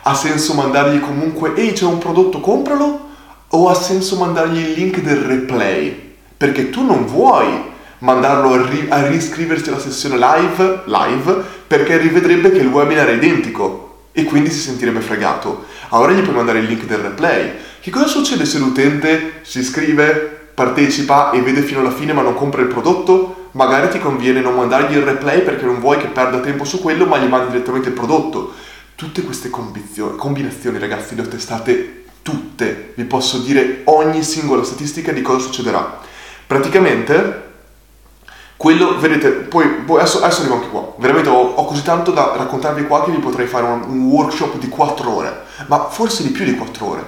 Ha 0.03 0.13
senso 0.13 0.53
mandargli 0.53 0.99
comunque, 0.99 1.55
ehi 1.55 1.73
c'è 1.73 1.85
un 1.85 1.97
prodotto, 1.97 2.39
compralo? 2.39 3.09
O 3.49 3.67
ha 3.67 3.73
senso 3.73 4.17
mandargli 4.17 4.59
il 4.59 4.71
link 4.73 4.99
del 4.99 5.17
replay? 5.17 6.13
Perché 6.37 6.69
tu 6.69 6.85
non 6.85 7.07
vuoi 7.07 7.69
mandarlo 7.99 8.53
a, 8.53 8.67
ri- 8.67 8.87
a 8.89 9.07
riscriversi 9.07 9.71
la 9.71 9.79
sessione 9.79 10.17
live, 10.17 10.83
live 10.85 11.43
perché 11.65 11.97
rivedrebbe 11.97 12.51
che 12.51 12.59
il 12.59 12.67
webinar 12.67 13.07
è 13.07 13.13
identico 13.13 14.09
e 14.11 14.23
quindi 14.25 14.51
si 14.51 14.59
sentirebbe 14.59 14.99
fregato. 14.99 15.65
Allora 15.89 16.11
gli 16.11 16.21
puoi 16.21 16.35
mandare 16.35 16.59
il 16.59 16.65
link 16.65 16.85
del 16.85 16.99
replay. 16.99 17.53
Che 17.79 17.89
cosa 17.89 18.05
succede 18.05 18.45
se 18.45 18.59
l'utente 18.59 19.39
si 19.41 19.59
iscrive, 19.59 20.40
partecipa 20.61 21.31
e 21.31 21.41
vede 21.41 21.63
fino 21.63 21.79
alla 21.79 21.91
fine 21.91 22.13
ma 22.13 22.21
non 22.21 22.35
compra 22.35 22.61
il 22.61 22.67
prodotto? 22.67 23.49
Magari 23.53 23.89
ti 23.89 23.99
conviene 23.99 24.41
non 24.41 24.53
mandargli 24.53 24.95
il 24.95 25.01
replay 25.01 25.41
perché 25.41 25.65
non 25.65 25.79
vuoi 25.79 25.97
che 25.97 26.07
perda 26.07 26.39
tempo 26.39 26.63
su 26.63 26.79
quello, 26.79 27.05
ma 27.05 27.17
gli 27.17 27.27
mandi 27.27 27.51
direttamente 27.51 27.89
il 27.89 27.95
prodotto. 27.95 28.53
Tutte 28.93 29.23
queste 29.23 29.49
combinazioni, 29.49 30.77
ragazzi, 30.77 31.15
le 31.15 31.23
ho 31.23 31.27
testate 31.27 32.03
tutte. 32.21 32.93
Vi 32.95 33.03
posso 33.05 33.39
dire 33.39 33.81
ogni 33.85 34.21
singola 34.21 34.63
statistica 34.63 35.11
di 35.11 35.23
cosa 35.23 35.39
succederà. 35.39 35.99
Praticamente 36.45 37.49
quello, 38.55 38.99
vedete, 38.99 39.29
poi, 39.29 39.67
poi 39.67 39.99
adesso, 39.99 40.21
adesso, 40.21 40.41
arrivo 40.41 40.55
anche 40.55 40.69
qua. 40.69 40.93
Veramente 40.97 41.29
ho, 41.29 41.41
ho, 41.55 41.65
così 41.65 41.81
tanto 41.81 42.11
da 42.11 42.35
raccontarvi 42.37 42.85
qua 42.85 43.03
che 43.03 43.09
vi 43.09 43.17
potrei 43.17 43.47
fare 43.47 43.65
un, 43.65 43.81
un, 43.87 44.05
workshop 44.05 44.57
di 44.59 44.69
4 44.69 45.09
ore, 45.09 45.41
ma 45.65 45.89
forse 45.89 46.21
di 46.21 46.29
più 46.29 46.45
di 46.45 46.55
4 46.55 46.85
ore. 46.85 47.05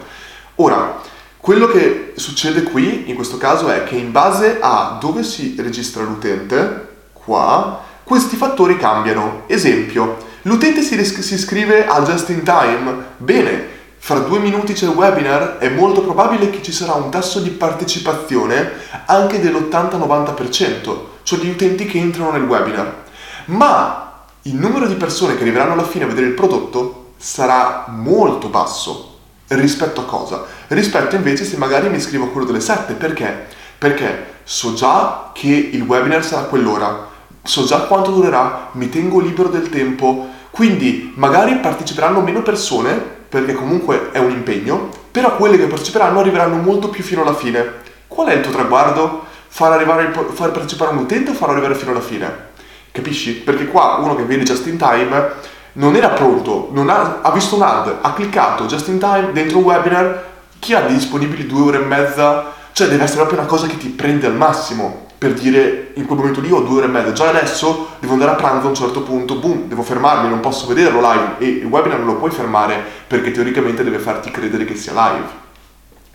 Ora, 0.56 1.12
quello 1.44 1.68
che 1.68 2.14
succede 2.16 2.64
qui, 2.64 3.10
in 3.10 3.16
questo 3.16 3.38
caso, 3.38 3.68
è 3.68 3.84
che 3.84 3.98
in 3.98 4.14
base 4.14 4.60
a 4.62 4.96
dove 4.98 5.24
si 5.24 5.56
registra 5.58 6.02
l'utente, 6.02 6.88
qua, 7.12 7.84
questi 8.06 8.38
fattori 8.38 8.78
cambiano. 8.78 9.42
Esempio, 9.48 10.20
l'utente 10.44 10.82
si, 10.82 10.96
ris- 10.96 11.20
si 11.20 11.34
iscrive 11.34 11.86
a 11.86 12.02
Just 12.02 12.30
in 12.30 12.44
Time. 12.44 12.96
Bene, 13.18 13.68
fra 13.98 14.20
due 14.20 14.40
minuti 14.40 14.72
c'è 14.72 14.86
il 14.86 14.96
webinar, 14.96 15.58
è 15.58 15.68
molto 15.68 16.02
probabile 16.02 16.50
che 16.50 16.62
ci 16.62 16.72
sarà 16.72 16.94
un 16.94 17.12
tasso 17.12 17.42
di 17.42 17.50
partecipazione 17.50 18.72
anche 19.08 19.42
dell'80-90% 19.42 21.12
cioè 21.24 21.40
gli 21.40 21.50
utenti 21.50 21.86
che 21.86 21.98
entrano 21.98 22.32
nel 22.32 22.44
webinar. 22.44 23.04
Ma 23.48 24.24
il 24.44 24.56
numero 24.56 24.88
di 24.88 24.96
persone 24.96 25.36
che 25.36 25.42
arriveranno 25.42 25.74
alla 25.74 25.84
fine 25.84 26.06
a 26.06 26.08
vedere 26.08 26.28
il 26.28 26.36
prodotto 26.36 27.16
sarà 27.18 27.88
molto 27.90 28.48
basso. 28.48 29.13
Rispetto 29.56 30.02
a 30.02 30.06
cosa? 30.06 30.46
Rispetto 30.68 31.16
invece 31.16 31.46
se 31.46 31.58
magari 31.58 31.90
mi 31.90 31.98
iscrivo 31.98 32.26
a 32.26 32.30
quello 32.30 32.46
delle 32.46 32.60
7. 32.60 32.94
Perché? 32.94 33.48
Perché 33.78 34.32
so 34.44 34.74
già 34.74 35.32
che 35.34 35.48
il 35.48 35.82
webinar 35.82 36.24
sarà 36.24 36.44
quell'ora, 36.44 37.08
so 37.44 37.66
già 37.66 37.82
quanto 37.82 38.12
durerà, 38.12 38.70
mi 38.74 38.90
tengo 38.90 39.20
libero 39.20 39.50
del 39.50 39.70
tempo, 39.70 40.28
quindi 40.52 41.14
magari 41.16 41.56
parteciperanno 41.58 42.22
meno 42.22 42.42
persone, 42.42 42.94
perché 43.28 43.54
comunque 43.54 44.12
è 44.12 44.20
un 44.20 44.32
impegno, 44.32 44.90
però 45.12 45.36
quelle 45.36 45.58
che 45.58 45.66
parteciperanno 45.66 46.20
arriveranno 46.20 46.56
molto 46.56 46.90
più 46.90 47.04
fino 47.04 47.22
alla 47.22 47.36
fine. 47.36 47.82
Qual 48.08 48.28
è 48.28 48.34
il 48.34 48.42
tuo 48.42 48.52
traguardo? 48.52 49.32
far, 49.54 49.72
arrivare, 49.72 50.12
far 50.12 50.52
partecipare 50.52 50.96
un 50.96 51.04
utente 51.04 51.30
o 51.30 51.34
farlo 51.36 51.54
arrivare 51.54 51.76
fino 51.76 51.92
alla 51.92 52.02
fine. 52.02 52.52
Capisci? 52.92 53.34
Perché 53.34 53.68
qua 53.68 53.98
uno 54.02 54.16
che 54.16 54.24
viene 54.24 54.42
just 54.42 54.66
in 54.66 54.78
time 54.78 55.34
non 55.74 55.96
era 55.96 56.10
pronto, 56.10 56.70
non 56.72 56.90
ha, 56.90 57.20
ha 57.22 57.32
visto 57.32 57.56
un 57.56 57.62
ad, 57.62 57.98
ha 58.02 58.14
cliccato 58.14 58.66
just 58.66 58.88
in 58.88 59.00
time 59.00 59.32
dentro 59.32 59.60
un 59.60 59.64
webinar, 59.64 60.32
chi 60.60 60.74
ha 60.74 60.82
disponibili 60.82 61.46
due 61.46 61.62
ore 61.62 61.82
e 61.82 61.86
mezza? 61.86 62.52
Cioè 62.72 62.88
deve 62.88 63.04
essere 63.04 63.20
proprio 63.20 63.40
una 63.40 63.48
cosa 63.48 63.68
che 63.68 63.78
ti 63.78 63.90
prende 63.90 64.26
al 64.26 64.36
massimo 64.36 65.08
per 65.18 65.34
dire 65.34 65.92
in 65.96 66.06
quel 66.06 66.18
momento 66.18 66.42
lì 66.42 66.52
ho 66.52 66.62
due 66.62 66.78
ore 66.78 66.86
e 66.86 66.90
mezza, 66.90 67.14
già 67.14 67.30
adesso 67.30 67.90
devo 68.00 68.14
andare 68.14 68.32
a 68.32 68.36
pranzo 68.36 68.66
a 68.66 68.70
un 68.70 68.76
certo 68.76 69.02
punto, 69.04 69.36
boom, 69.36 69.68
devo 69.68 69.84
fermarmi, 69.84 70.28
non 70.28 70.40
posso 70.40 70.68
vederlo 70.68 71.00
live 71.00 71.36
e 71.38 71.48
il 71.48 71.66
webinar 71.66 72.00
non 72.00 72.08
lo 72.08 72.16
puoi 72.16 72.32
fermare 72.32 72.82
perché 73.08 73.32
teoricamente 73.32 73.84
deve 73.84 74.00
farti 74.00 74.32
credere 74.32 74.66
che 74.66 74.76
sia 74.76 74.92
live. 74.94 75.42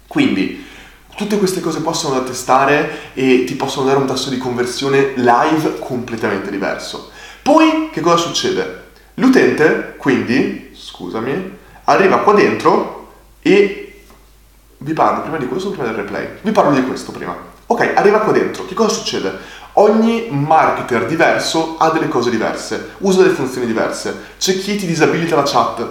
Quindi 0.06 0.66
Tutte 1.18 1.38
queste 1.38 1.58
cose 1.58 1.80
possono 1.80 2.14
da 2.14 2.24
testare 2.24 3.10
e 3.12 3.42
ti 3.42 3.56
possono 3.56 3.86
dare 3.86 3.98
un 3.98 4.06
tasso 4.06 4.30
di 4.30 4.38
conversione 4.38 5.14
live 5.16 5.80
completamente 5.80 6.48
diverso. 6.48 7.10
Poi 7.42 7.90
che 7.90 8.00
cosa 8.00 8.18
succede? 8.18 8.77
L'utente, 9.18 9.94
quindi, 9.96 10.70
scusami, 10.74 11.56
arriva 11.84 12.18
qua 12.18 12.34
dentro 12.34 13.12
e 13.42 14.02
vi 14.78 14.92
parlo 14.92 15.22
prima 15.22 15.38
di 15.38 15.48
questo, 15.48 15.70
prima 15.70 15.86
del 15.86 15.96
replay. 15.96 16.28
Vi 16.42 16.52
parlo 16.52 16.70
di 16.72 16.84
questo 16.86 17.10
prima. 17.10 17.36
Ok, 17.66 17.92
arriva 17.96 18.20
qua 18.20 18.32
dentro. 18.32 18.64
Che 18.64 18.74
cosa 18.74 18.94
succede? 18.94 19.36
Ogni 19.74 20.28
marketer 20.30 21.06
diverso 21.06 21.76
ha 21.78 21.90
delle 21.90 22.06
cose 22.06 22.30
diverse, 22.30 22.90
usa 22.98 23.22
delle 23.22 23.34
funzioni 23.34 23.66
diverse. 23.66 24.14
C'è 24.38 24.56
chi 24.56 24.76
ti 24.76 24.86
disabilita 24.86 25.34
la 25.34 25.42
chat. 25.42 25.86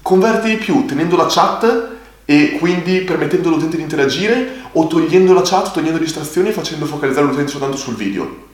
Converti 0.00 0.50
di 0.50 0.56
più 0.56 0.84
tenendo 0.84 1.16
la 1.16 1.26
chat 1.28 1.88
e 2.24 2.56
quindi 2.60 3.00
permettendo 3.00 3.48
all'utente 3.48 3.76
di 3.76 3.82
interagire 3.82 4.62
o 4.72 4.86
togliendo 4.86 5.34
la 5.34 5.42
chat, 5.42 5.72
togliendo 5.72 5.98
distrazioni 5.98 6.50
e 6.50 6.52
facendo 6.52 6.86
focalizzare 6.86 7.26
l'utente 7.26 7.50
soltanto 7.50 7.76
sul 7.76 7.96
video. 7.96 8.52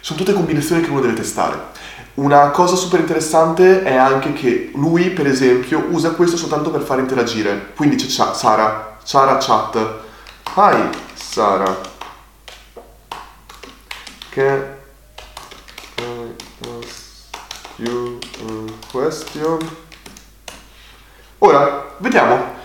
Sono 0.00 0.18
tutte 0.18 0.32
combinazioni 0.32 0.82
che 0.82 0.90
uno 0.90 1.00
deve 1.00 1.14
testare. 1.14 1.58
Una 2.14 2.50
cosa 2.50 2.74
super 2.74 3.00
interessante 3.00 3.82
è 3.82 3.94
anche 3.94 4.32
che 4.32 4.72
lui, 4.74 5.10
per 5.10 5.26
esempio, 5.26 5.86
usa 5.90 6.10
questo 6.10 6.36
soltanto 6.36 6.70
per 6.70 6.82
far 6.82 6.98
interagire. 6.98 7.72
Quindi 7.76 7.96
c'è 7.96 8.08
Sara, 8.08 8.98
Sara 9.02 9.38
chat. 9.38 9.98
Hi 10.56 10.88
Sara. 11.14 11.78
Can 14.30 14.64
I 15.98 16.34
ask 16.78 17.28
you 17.76 18.18
a 18.46 18.86
question? 18.90 19.58
Ora, 21.38 21.94
vediamo 21.98 22.58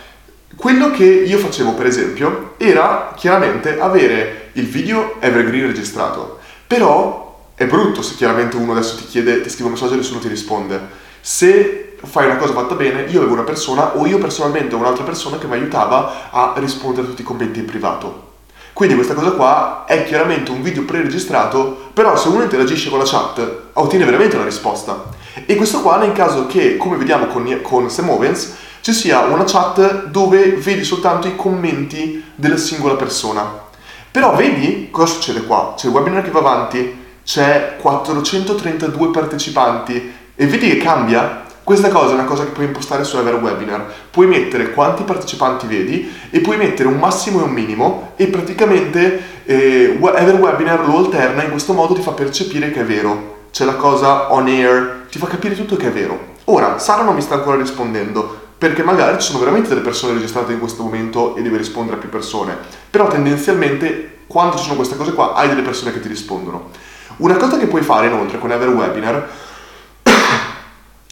quello 0.57 0.91
che 0.91 1.05
io 1.05 1.37
facevo, 1.37 1.73
per 1.73 1.85
esempio, 1.85 2.55
era 2.57 3.13
chiaramente 3.15 3.79
avere 3.79 4.49
il 4.53 4.67
video 4.67 5.15
evergreen 5.19 5.67
registrato. 5.67 6.39
Però 6.67 7.24
è 7.55 7.65
brutto 7.65 8.01
se 8.01 8.15
chiaramente 8.15 8.57
uno 8.57 8.73
adesso 8.73 8.97
ti 8.97 9.05
chiede, 9.05 9.41
ti 9.41 9.49
scrive 9.49 9.65
un 9.67 9.71
messaggio 9.71 9.93
e 9.93 9.97
nessuno 9.97 10.19
ti 10.19 10.27
risponde. 10.27 11.03
Se 11.21 11.95
fai 12.03 12.25
una 12.25 12.35
cosa 12.35 12.53
fatta 12.53 12.75
bene, 12.75 13.03
io 13.03 13.19
avevo 13.19 13.33
una 13.33 13.43
persona 13.43 13.95
o 13.97 14.05
io 14.05 14.17
personalmente 14.17 14.75
ho 14.75 14.77
un'altra 14.77 15.05
persona 15.05 15.37
che 15.37 15.47
mi 15.47 15.53
aiutava 15.53 16.29
a 16.31 16.53
rispondere 16.57 17.07
a 17.07 17.09
tutti 17.09 17.21
i 17.21 17.25
commenti 17.25 17.59
in 17.59 17.65
privato. 17.65 18.33
Quindi 18.73 18.95
questa 18.95 19.13
cosa 19.13 19.31
qua 19.31 19.85
è 19.87 20.03
chiaramente 20.03 20.51
un 20.51 20.61
video 20.61 20.83
pre-registrato, 20.83 21.91
però 21.93 22.17
se 22.17 22.27
uno 22.27 22.43
interagisce 22.43 22.89
con 22.89 22.99
la 22.99 23.05
chat 23.05 23.69
ottiene 23.71 24.03
veramente 24.03 24.35
una 24.35 24.43
risposta. 24.43 25.05
E 25.45 25.55
questo 25.55 25.81
qua 25.81 25.95
nel 25.95 26.11
caso 26.11 26.47
che, 26.47 26.75
come 26.75 26.97
vediamo 26.97 27.27
con, 27.27 27.59
con 27.61 27.89
Sam 27.89 28.35
ci 28.81 28.93
sia 28.93 29.21
una 29.21 29.45
chat 29.45 30.07
dove 30.07 30.51
vedi 30.57 30.83
soltanto 30.83 31.27
i 31.27 31.37
commenti 31.37 32.21
della 32.35 32.57
singola 32.57 32.95
persona. 32.95 33.63
Però 34.11 34.35
vedi 34.35 34.89
cosa 34.91 35.13
succede 35.13 35.45
qua? 35.45 35.73
C'è 35.77 35.87
il 35.87 35.93
webinar 35.93 36.21
che 36.21 36.31
va 36.31 36.39
avanti, 36.39 37.03
c'è 37.25 37.77
432 37.81 39.09
partecipanti 39.09 40.13
e 40.35 40.45
vedi 40.45 40.69
che 40.69 40.77
cambia? 40.77 41.43
Questa 41.63 41.89
cosa 41.89 42.11
è 42.11 42.13
una 42.13 42.25
cosa 42.25 42.43
che 42.43 42.51
puoi 42.51 42.67
impostare 42.67 43.03
su 43.03 43.17
Ever 43.17 43.33
Webinar. 43.35 43.91
Puoi 44.11 44.27
mettere 44.27 44.71
quanti 44.71 45.01
partecipanti 45.01 45.65
vedi 45.65 46.13
e 46.29 46.39
puoi 46.41 46.57
mettere 46.57 46.87
un 46.87 46.99
massimo 46.99 47.39
e 47.39 47.43
un 47.45 47.49
minimo 47.49 48.11
e 48.15 48.27
praticamente 48.27 49.41
eh, 49.45 49.97
Ever 49.99 50.35
Webinar 50.35 50.87
lo 50.87 50.97
alterna 50.97 51.41
in 51.41 51.49
questo 51.49 51.73
modo 51.73 51.95
ti 51.95 52.01
fa 52.01 52.11
percepire 52.11 52.69
che 52.69 52.81
è 52.81 52.85
vero. 52.85 53.47
C'è 53.51 53.65
la 53.65 53.73
cosa 53.73 54.31
on 54.31 54.45
air, 54.45 55.07
ti 55.09 55.17
fa 55.17 55.25
capire 55.25 55.55
tutto 55.55 55.75
che 55.77 55.87
è 55.87 55.91
vero. 55.91 56.33
Ora, 56.45 56.77
Sara 56.77 57.01
non 57.01 57.15
mi 57.15 57.21
sta 57.21 57.33
ancora 57.33 57.57
rispondendo, 57.57 58.39
perché 58.55 58.83
magari 58.83 59.19
ci 59.19 59.31
sono 59.31 59.39
veramente 59.39 59.69
delle 59.69 59.81
persone 59.81 60.13
registrate 60.13 60.53
in 60.53 60.59
questo 60.59 60.83
momento 60.83 61.35
e 61.35 61.41
devi 61.41 61.57
rispondere 61.57 61.97
a 61.97 61.99
più 61.99 62.09
persone, 62.09 62.55
però 62.87 63.07
tendenzialmente 63.07 64.19
quando 64.27 64.57
ci 64.57 64.63
sono 64.63 64.75
queste 64.75 64.95
cose 64.95 65.13
qua 65.13 65.33
hai 65.33 65.47
delle 65.47 65.63
persone 65.63 65.91
che 65.91 65.99
ti 65.99 66.07
rispondono. 66.07 66.69
Una 67.17 67.37
cosa 67.37 67.57
che 67.57 67.67
puoi 67.67 67.81
fare 67.81 68.07
inoltre 68.07 68.39
con 68.39 68.51
EverWebinar 68.51 69.29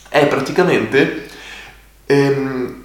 è 0.10 0.28
praticamente, 0.28 1.30
ehm, 2.06 2.76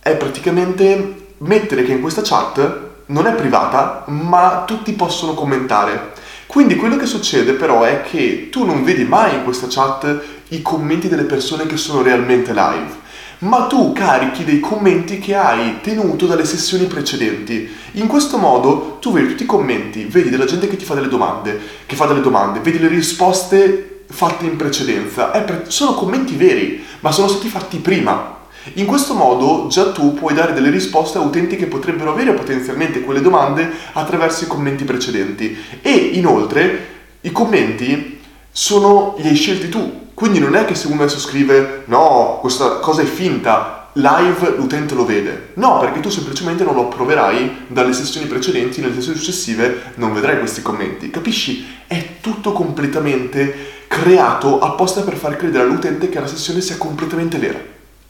è 0.00 0.16
praticamente 0.16 1.26
mettere 1.38 1.84
che 1.84 1.92
in 1.92 2.00
questa 2.00 2.22
chat 2.22 2.84
non 3.06 3.26
è 3.26 3.34
privata, 3.34 4.04
ma 4.06 4.64
tutti 4.66 4.92
possono 4.92 5.34
commentare. 5.34 6.12
Quindi 6.46 6.76
quello 6.76 6.96
che 6.96 7.06
succede 7.06 7.52
però 7.52 7.82
è 7.82 8.02
che 8.02 8.48
tu 8.50 8.64
non 8.64 8.84
vedi 8.84 9.04
mai 9.04 9.34
in 9.34 9.44
questa 9.44 9.66
chat 9.68 10.22
i 10.48 10.62
commenti 10.62 11.08
delle 11.08 11.24
persone 11.24 11.66
che 11.66 11.76
sono 11.76 12.02
realmente 12.02 12.52
live 12.52 13.04
ma 13.38 13.66
tu 13.66 13.92
carichi 13.92 14.44
dei 14.44 14.60
commenti 14.60 15.18
che 15.18 15.34
hai 15.34 15.80
tenuto 15.82 16.26
dalle 16.26 16.44
sessioni 16.44 16.86
precedenti. 16.86 17.68
In 17.92 18.06
questo 18.06 18.38
modo 18.38 18.96
tu 19.00 19.12
vedi 19.12 19.28
tutti 19.28 19.42
i 19.42 19.46
commenti, 19.46 20.04
vedi 20.04 20.30
della 20.30 20.46
gente 20.46 20.68
che 20.68 20.76
ti 20.76 20.84
fa 20.84 20.94
delle 20.94 21.08
domande, 21.08 21.60
che 21.84 21.96
fa 21.96 22.06
delle 22.06 22.22
domande, 22.22 22.60
vedi 22.60 22.78
le 22.78 22.88
risposte 22.88 24.04
fatte 24.08 24.46
in 24.46 24.56
precedenza. 24.56 25.26
Pre- 25.26 25.64
sono 25.68 25.94
commenti 25.94 26.34
veri, 26.34 26.82
ma 27.00 27.12
sono 27.12 27.28
stati 27.28 27.48
fatti 27.48 27.78
prima. 27.78 28.34
In 28.74 28.86
questo 28.86 29.14
modo 29.14 29.68
già 29.68 29.92
tu 29.92 30.14
puoi 30.14 30.34
dare 30.34 30.52
delle 30.52 30.70
risposte 30.70 31.18
a 31.18 31.20
utenti 31.20 31.56
che 31.56 31.66
potrebbero 31.66 32.12
avere 32.12 32.32
potenzialmente 32.32 33.02
quelle 33.02 33.20
domande 33.20 33.70
attraverso 33.92 34.44
i 34.44 34.48
commenti 34.48 34.84
precedenti. 34.84 35.56
E 35.82 35.92
inoltre 35.92 36.94
i 37.20 37.30
commenti 37.32 38.18
sono, 38.50 39.14
li 39.18 39.28
hai 39.28 39.36
scelti 39.36 39.68
tu, 39.68 40.05
quindi 40.16 40.38
non 40.38 40.56
è 40.56 40.64
che 40.64 40.74
se 40.74 40.86
uno 40.86 41.02
adesso 41.02 41.18
scrive 41.18 41.82
no, 41.88 42.38
questa 42.40 42.78
cosa 42.78 43.02
è 43.02 43.04
finta, 43.04 43.90
live 43.92 44.56
l'utente 44.56 44.94
lo 44.94 45.04
vede. 45.04 45.50
No, 45.56 45.78
perché 45.78 46.00
tu 46.00 46.08
semplicemente 46.08 46.64
non 46.64 46.74
lo 46.74 46.86
approverai 46.86 47.66
dalle 47.66 47.92
sessioni 47.92 48.26
precedenti, 48.26 48.80
nelle 48.80 48.94
sessioni 48.94 49.18
successive 49.18 49.92
non 49.96 50.14
vedrai 50.14 50.38
questi 50.38 50.62
commenti. 50.62 51.10
Capisci? 51.10 51.66
È 51.86 52.14
tutto 52.22 52.52
completamente 52.52 53.84
creato 53.88 54.58
apposta 54.58 55.02
per 55.02 55.16
far 55.16 55.36
credere 55.36 55.64
all'utente 55.64 56.08
che 56.08 56.18
la 56.18 56.26
sessione 56.26 56.62
sia 56.62 56.78
completamente 56.78 57.36
vera. 57.36 57.60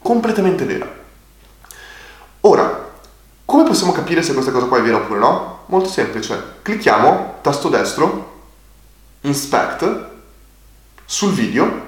Completamente 0.01 0.63
vera. 0.63 0.89
Ora, 2.39 2.89
come 3.43 3.63
possiamo 3.65 3.91
capire 3.91 4.21
se 4.21 4.31
questa 4.31 4.51
cosa 4.53 4.67
qua 4.67 4.77
è 4.77 4.81
vera 4.81 4.95
oppure 4.95 5.19
no? 5.19 5.63
Molto 5.65 5.89
semplice. 5.89 6.41
Clicchiamo, 6.61 7.39
tasto 7.41 7.67
destro, 7.67 8.35
Inspect, 9.23 10.05
sul 11.03 11.33
video, 11.33 11.86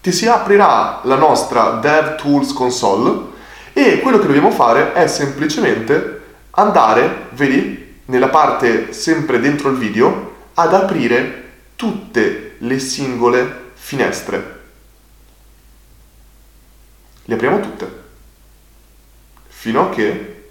ti 0.00 0.12
si 0.12 0.26
aprirà 0.26 1.00
la 1.04 1.16
nostra 1.16 1.72
DevTools 1.72 2.52
console 2.54 3.28
e 3.72 4.00
quello 4.00 4.18
che 4.18 4.26
dobbiamo 4.26 4.50
fare 4.50 4.92
è 4.94 5.06
semplicemente 5.06 6.20
andare, 6.50 7.28
vedi, 7.30 7.98
nella 8.06 8.28
parte 8.28 8.92
sempre 8.92 9.40
dentro 9.40 9.68
il 9.68 9.76
video, 9.76 10.36
ad 10.54 10.74
aprire 10.74 11.48
tutte 11.76 12.56
le 12.58 12.78
singole 12.78 13.72
finestre. 13.74 14.58
Le 17.24 17.34
apriamo 17.34 17.60
tutte, 17.60 18.02
fino 19.48 19.82
a 19.82 19.88
che 19.90 20.48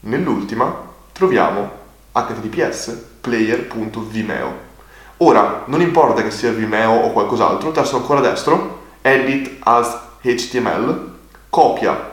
nell'ultima 0.00 0.88
troviamo 1.12 1.78
https 2.12 3.04
player.vimeo. 3.20 4.68
Ora, 5.18 5.64
non 5.66 5.82
importa 5.82 6.22
che 6.22 6.30
sia 6.30 6.50
Vimeo 6.50 6.92
o 6.92 7.12
qualcos'altro, 7.12 7.72
tasto 7.72 7.96
ancora 7.96 8.20
destro, 8.20 8.79
edit 9.02 9.56
as 9.60 9.98
HTML, 10.22 11.08
copia 11.48 12.08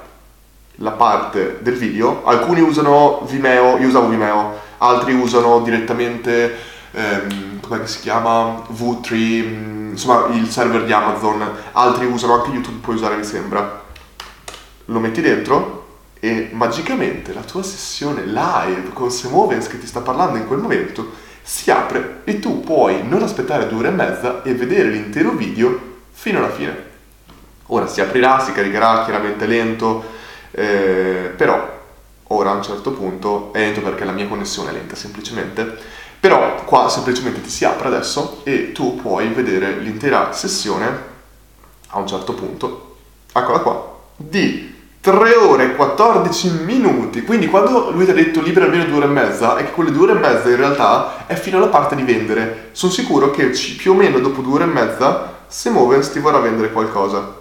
la 0.76 0.92
parte 0.92 1.60
del 1.62 1.76
video, 1.76 2.24
alcuni 2.26 2.62
usano 2.62 3.22
Vimeo, 3.28 3.78
io 3.78 3.88
usavo 3.88 4.08
Vimeo, 4.10 4.60
altri 4.78 5.14
usano 5.14 5.60
direttamente, 5.62 6.56
ehm, 6.92 7.60
come 7.62 7.88
si 7.88 8.00
chiama, 8.00 8.64
V3, 8.72 9.44
mm, 9.44 9.90
insomma 9.92 10.28
il 10.34 10.50
server 10.50 10.86
di 10.86 10.94
Amazon, 10.94 11.44
altri 11.72 12.06
usano 12.06 12.36
anche 12.36 12.52
YouTube, 12.52 12.80
puoi 12.80 12.96
usare 12.96 13.16
mi 13.16 13.24
sembra. 13.24 13.84
Lo 14.86 15.00
metti 15.00 15.22
dentro 15.22 15.86
e 16.20 16.50
magicamente 16.54 17.34
la 17.34 17.42
tua 17.42 17.64
sessione 17.64 18.26
live 18.26 18.92
con 18.94 19.12
Semovens 19.12 19.68
che 19.68 19.80
ti 19.80 19.86
sta 19.86 20.00
parlando 20.00 20.38
in 20.38 20.48
quel 20.48 20.60
momento 20.60 21.26
si 21.44 21.70
apre 21.72 22.22
e 22.24 22.40
tu 22.40 22.62
puoi 22.62 23.08
non 23.08 23.22
aspettare 23.24 23.68
due 23.68 23.80
ore 23.80 23.88
e 23.90 23.92
mezza 23.92 24.44
e 24.44 24.54
vedere 24.54 24.90
l'intero 24.90 25.32
video 25.32 25.87
fino 26.28 26.40
alla 26.40 26.50
fine. 26.50 26.86
Ora 27.68 27.88
si 27.88 28.02
aprirà, 28.02 28.42
si 28.42 28.52
caricherà 28.52 29.04
chiaramente 29.06 29.46
lento, 29.46 30.04
eh, 30.52 31.32
però 31.36 31.76
ora 32.30 32.50
a 32.50 32.54
un 32.54 32.64
certo 32.64 32.92
punto 32.92 33.54
è 33.54 33.60
lento 33.60 33.82
perché 33.82 34.04
la 34.04 34.12
mia 34.12 34.28
connessione 34.28 34.72
è 34.72 34.74
lenta 34.74 34.96
semplicemente, 34.96 35.78
però 36.20 36.64
qua 36.66 36.90
semplicemente 36.90 37.42
ti 37.42 37.50
si 37.50 37.64
apre 37.64 37.88
adesso 37.88 38.42
e 38.44 38.74
tu 38.74 38.98
puoi 38.98 39.30
vedere 39.30 39.80
l'intera 39.80 40.34
sessione 40.34 41.16
a 41.88 41.98
un 41.98 42.08
certo 42.08 42.34
punto, 42.34 42.98
eccola 43.32 43.60
qua, 43.60 44.00
di 44.18 44.76
3 45.00 45.36
ore 45.36 45.64
e 45.64 45.76
14 45.76 46.50
minuti. 46.66 47.22
Quindi 47.22 47.48
quando 47.48 47.92
lui 47.92 48.04
ti 48.04 48.12
ha 48.12 48.14
detto 48.14 48.42
libera 48.42 48.66
almeno 48.66 48.84
due 48.84 48.98
ore 48.98 49.06
e 49.06 49.10
mezza, 49.10 49.56
è 49.56 49.64
che 49.64 49.72
quelle 49.72 49.92
due 49.92 50.10
ore 50.10 50.18
e 50.18 50.22
mezza 50.22 50.50
in 50.50 50.58
realtà 50.58 51.26
è 51.26 51.36
fino 51.36 51.56
alla 51.56 51.68
parte 51.68 51.96
di 51.96 52.04
vendere. 52.04 52.70
Sono 52.74 52.92
sicuro 52.92 53.32
che 53.32 53.46
più 53.78 53.94
o 53.94 53.96
meno 53.96 54.20
dopo 54.20 54.42
due 54.42 54.56
ore 54.56 54.64
e 54.66 54.68
mezza 54.68 55.36
Semovens 55.48 56.12
ti 56.12 56.20
vorrà 56.20 56.40
vendere 56.40 56.72
qualcosa. 56.72 57.36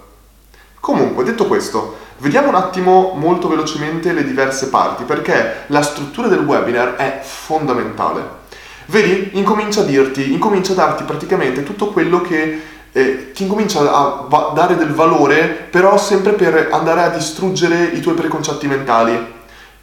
Comunque, 0.79 1.23
detto 1.23 1.47
questo, 1.47 1.97
vediamo 2.19 2.49
un 2.49 2.55
attimo 2.55 3.13
molto 3.15 3.47
velocemente 3.47 4.13
le 4.13 4.23
diverse 4.23 4.69
parti, 4.69 5.03
perché 5.03 5.65
la 5.67 5.81
struttura 5.81 6.27
del 6.27 6.45
webinar 6.45 6.95
è 6.95 7.21
fondamentale. 7.23 8.45
Vedi, 8.85 9.31
incomincia 9.33 9.81
a 9.81 9.83
dirti, 9.83 10.31
incomincia 10.31 10.71
a 10.71 10.75
darti 10.75 11.03
praticamente 11.03 11.63
tutto 11.63 11.87
quello 11.87 12.21
che 12.21 12.61
eh, 12.93 13.31
ti 13.33 13.43
incomincia 13.43 13.81
a 13.81 14.25
va- 14.27 14.51
dare 14.55 14.77
del 14.77 14.93
valore, 14.93 15.47
però 15.47 15.97
sempre 15.97 16.31
per 16.33 16.69
andare 16.71 17.03
a 17.03 17.09
distruggere 17.09 17.83
i 17.83 17.99
tuoi 17.99 18.15
preconcetti 18.15 18.65
mentali. 18.67 19.35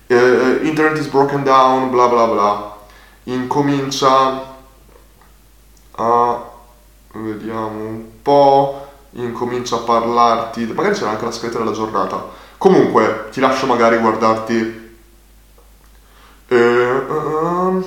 Eh, 0.07 0.61
internet 0.63 0.99
is 0.99 1.07
broken 1.07 1.43
down, 1.43 1.91
bla 1.91 2.09
bla 2.09 2.27
bla. 2.27 2.77
Incomincia 3.25 4.55
a... 5.93 6.53
vediamo 7.15 7.69
un 7.69 8.05
po', 8.23 8.87
incomincia 9.13 9.77
a 9.77 9.81
parlarti, 9.81 10.67
magari 10.67 10.95
c'era 10.95 11.11
anche 11.11 11.25
la 11.25 11.31
scheda 11.31 11.59
della 11.59 11.73
giornata. 11.73 12.27
Comunque, 12.59 13.29
ti 13.31 13.41
lascio 13.41 13.67
magari 13.67 13.99
guardarti... 13.99 14.83
Eh, 16.47 16.91
uh, 16.91 17.85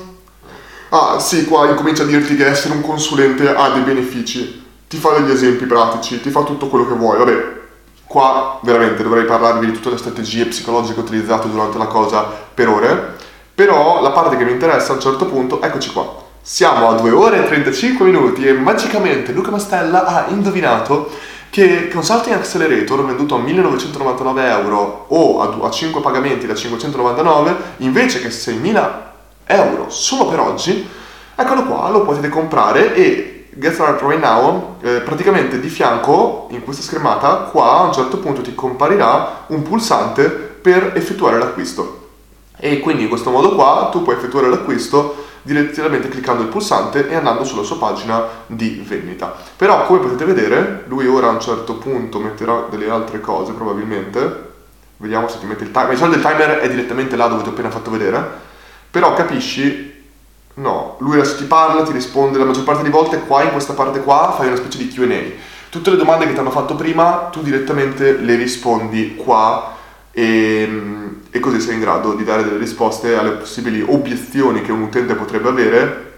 ah, 0.90 1.20
sì, 1.20 1.46
qua 1.46 1.70
incomincia 1.70 2.04
a 2.04 2.08
dirti 2.08 2.36
che 2.36 2.48
essere 2.48 2.74
un 2.74 2.82
consulente 2.82 3.48
ha 3.48 3.70
dei 3.70 3.82
benefici 3.82 4.66
ti 4.88 4.98
fa 4.98 5.12
degli 5.12 5.32
esempi 5.32 5.66
pratici, 5.66 6.22
ti 6.22 6.30
fa 6.30 6.44
tutto 6.44 6.68
quello 6.68 6.88
che 6.88 6.94
vuoi. 6.94 7.18
Vabbè, 7.18 7.56
qua 8.06 8.60
veramente 8.64 9.04
dovrei 9.04 9.26
parlarvi 9.26 9.66
di 9.66 9.72
tutte 9.74 9.90
le 9.90 9.98
strategie 9.98 10.46
psicologiche 10.46 11.00
utilizzate 11.00 11.50
durante 11.50 11.78
la 11.78 11.88
cosa 11.88 12.24
per 12.54 12.70
ore, 12.70 13.16
però 13.54 14.02
la 14.02 14.12
parte 14.12 14.38
che 14.38 14.46
mi 14.46 14.52
interessa 14.52 14.92
a 14.92 14.96
un 14.96 15.02
certo 15.02 15.26
punto, 15.26 15.62
eccoci 15.62 15.92
qua. 15.92 16.26
Siamo 16.50 16.88
a 16.88 16.94
2 16.94 17.12
ore 17.12 17.44
e 17.44 17.46
35 17.46 18.06
minuti 18.06 18.48
e 18.48 18.54
magicamente 18.54 19.34
Luca 19.34 19.52
Mastella 19.52 20.06
ha 20.06 20.28
indovinato 20.30 21.12
che 21.50 21.90
Consulting 21.90 22.38
Accelerator 22.38 23.06
venduto 23.06 23.36
a 23.36 23.40
1999 23.40 24.48
euro 24.48 25.06
o 25.10 25.42
a, 25.42 25.68
a 25.68 25.70
5 25.70 26.00
pagamenti 26.00 26.48
da 26.48 26.56
599 26.56 27.56
invece 27.80 28.22
che 28.22 28.32
6000 28.32 29.14
euro 29.46 29.90
solo 29.90 30.28
per 30.28 30.40
oggi, 30.40 30.88
eccolo 31.36 31.64
qua, 31.66 31.90
lo 31.90 32.04
potete 32.04 32.30
comprare 32.30 32.96
e 32.96 33.50
Get 33.50 33.74
Started 33.74 34.08
Right 34.08 34.24
Now, 34.24 34.78
eh, 34.84 35.02
praticamente 35.02 35.60
di 35.60 35.68
fianco 35.68 36.48
in 36.52 36.64
questa 36.64 36.82
schermata, 36.82 37.50
qua 37.52 37.80
a 37.80 37.82
un 37.82 37.92
certo 37.92 38.20
punto 38.20 38.40
ti 38.40 38.56
comparirà 38.56 39.44
un 39.48 39.64
pulsante 39.64 40.30
per 40.30 40.94
effettuare 40.96 41.40
l'acquisto. 41.40 42.06
E 42.56 42.80
quindi 42.80 43.04
in 43.04 43.10
questo 43.10 43.32
modo 43.32 43.54
qua 43.54 43.90
tu 43.92 44.02
puoi 44.02 44.16
effettuare 44.16 44.48
l'acquisto 44.48 45.26
direttamente 45.48 46.10
cliccando 46.10 46.44
il 46.44 46.50
pulsante 46.50 47.08
e 47.08 47.16
andando 47.16 47.46
sulla 47.46 47.64
sua 47.64 47.78
pagina 47.78 48.24
di 48.48 48.84
vendita. 48.86 49.34
Però 49.56 49.86
come 49.86 50.00
potete 50.00 50.26
vedere, 50.26 50.84
lui 50.88 51.08
ora 51.08 51.28
a 51.28 51.32
un 51.32 51.40
certo 51.40 51.76
punto 51.76 52.20
metterà 52.20 52.68
delle 52.70 52.90
altre 52.90 53.22
cose 53.22 53.54
probabilmente. 53.54 54.46
Vediamo 54.98 55.30
se 55.30 55.40
ti 55.40 55.46
mette 55.46 55.64
il 55.64 55.72
timer. 55.72 55.92
Di 55.92 55.96
solito 55.96 56.18
il 56.18 56.24
timer 56.24 56.58
è 56.60 56.70
direttamente 56.70 57.16
là 57.16 57.28
dove 57.28 57.44
ti 57.44 57.50
ho 57.50 57.52
appena 57.54 57.72
fatto 57.72 57.90
vedere. 57.90 58.46
Però 58.92 59.14
capisci 59.14 59.96
No, 60.56 60.96
lui 61.02 61.20
adesso 61.20 61.38
ti 61.38 61.44
parla, 61.44 61.84
ti 61.84 61.92
risponde 61.92 62.40
la 62.40 62.46
maggior 62.46 62.64
parte 62.64 62.82
delle 62.82 62.94
volte 62.94 63.20
qua 63.20 63.44
in 63.44 63.52
questa 63.52 63.74
parte 63.74 64.02
qua 64.02 64.34
fai 64.36 64.48
una 64.48 64.56
specie 64.56 64.80
di 64.80 64.88
Q&A. 64.88 65.40
Tutte 65.70 65.92
le 65.92 65.98
domande 65.98 66.26
che 66.26 66.34
ti 66.34 66.40
hanno 66.40 66.50
fatto 66.50 66.74
prima 66.74 67.30
tu 67.32 67.44
direttamente 67.44 68.14
le 68.14 68.36
rispondi 68.36 69.16
qua 69.16 69.76
e, 70.12 70.68
e 71.30 71.40
così 71.40 71.60
sei 71.60 71.76
in 71.76 71.82
grado 71.82 72.14
di 72.14 72.24
dare 72.24 72.44
delle 72.44 72.58
risposte 72.58 73.16
alle 73.16 73.32
possibili 73.32 73.82
obiezioni 73.82 74.62
che 74.62 74.72
un 74.72 74.82
utente 74.82 75.16
potrebbe 75.16 75.50
avere 75.50 76.14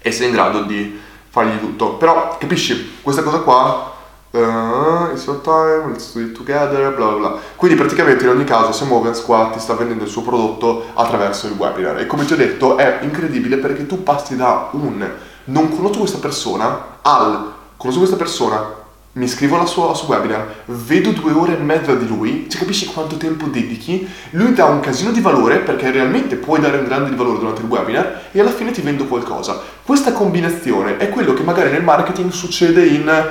e 0.00 0.10
sei 0.12 0.28
in 0.28 0.32
grado 0.32 0.62
di 0.62 0.98
fargli 1.28 1.58
tutto. 1.58 1.94
Però 1.94 2.36
capisci, 2.38 2.98
questa 3.02 3.22
cosa 3.22 3.38
qua 3.38 3.96
Uh, 4.30 5.08
it's 5.10 5.24
your 5.24 5.40
time, 5.40 5.90
let's 5.90 6.12
do 6.12 6.20
it 6.20 6.32
together, 6.32 6.94
bla 6.94 7.06
bla 7.06 7.16
bla. 7.16 7.40
Quindi 7.56 7.78
praticamente 7.78 8.24
in 8.24 8.30
ogni 8.30 8.44
caso 8.44 8.72
Semovens 8.72 9.22
qua 9.22 9.48
ti 9.50 9.58
sta 9.58 9.72
vendendo 9.72 10.04
il 10.04 10.10
suo 10.10 10.20
prodotto 10.20 10.84
attraverso 10.92 11.46
il 11.46 11.54
webinar 11.54 11.98
e 11.98 12.06
come 12.06 12.26
ti 12.26 12.34
ho 12.34 12.36
detto 12.36 12.76
è 12.76 12.98
incredibile 13.00 13.56
perché 13.56 13.86
tu 13.86 14.02
passi 14.02 14.36
da 14.36 14.68
un 14.72 15.10
non 15.44 15.74
conosco 15.74 16.00
questa 16.00 16.18
persona 16.18 16.98
al 17.00 17.52
conosco 17.78 18.00
questa 18.00 18.16
persona, 18.16 18.70
mi 19.18 19.24
iscrivo 19.24 19.58
al 19.58 19.66
suo, 19.66 19.90
al 19.90 19.96
suo 19.96 20.08
webinar, 20.08 20.62
vedo 20.66 21.10
due 21.10 21.32
ore 21.32 21.58
e 21.58 21.60
mezza 21.60 21.92
di 21.94 22.06
lui, 22.06 22.46
cioè 22.48 22.60
capisci 22.60 22.86
quanto 22.86 23.16
tempo 23.16 23.46
dedichi, 23.46 24.08
lui 24.30 24.54
dà 24.54 24.66
un 24.66 24.78
casino 24.78 25.10
di 25.10 25.20
valore 25.20 25.58
perché 25.58 25.90
realmente 25.90 26.36
puoi 26.36 26.60
dare 26.60 26.78
un 26.78 26.84
grande 26.84 27.14
valore 27.16 27.38
durante 27.38 27.60
il 27.62 27.66
webinar 27.66 28.22
e 28.30 28.40
alla 28.40 28.52
fine 28.52 28.70
ti 28.70 28.80
vendo 28.80 29.06
qualcosa. 29.06 29.60
Questa 29.82 30.12
combinazione 30.12 30.98
è 30.98 31.08
quello 31.08 31.34
che 31.34 31.42
magari 31.42 31.72
nel 31.72 31.82
marketing 31.82 32.30
succede 32.30 32.86
in 32.86 33.30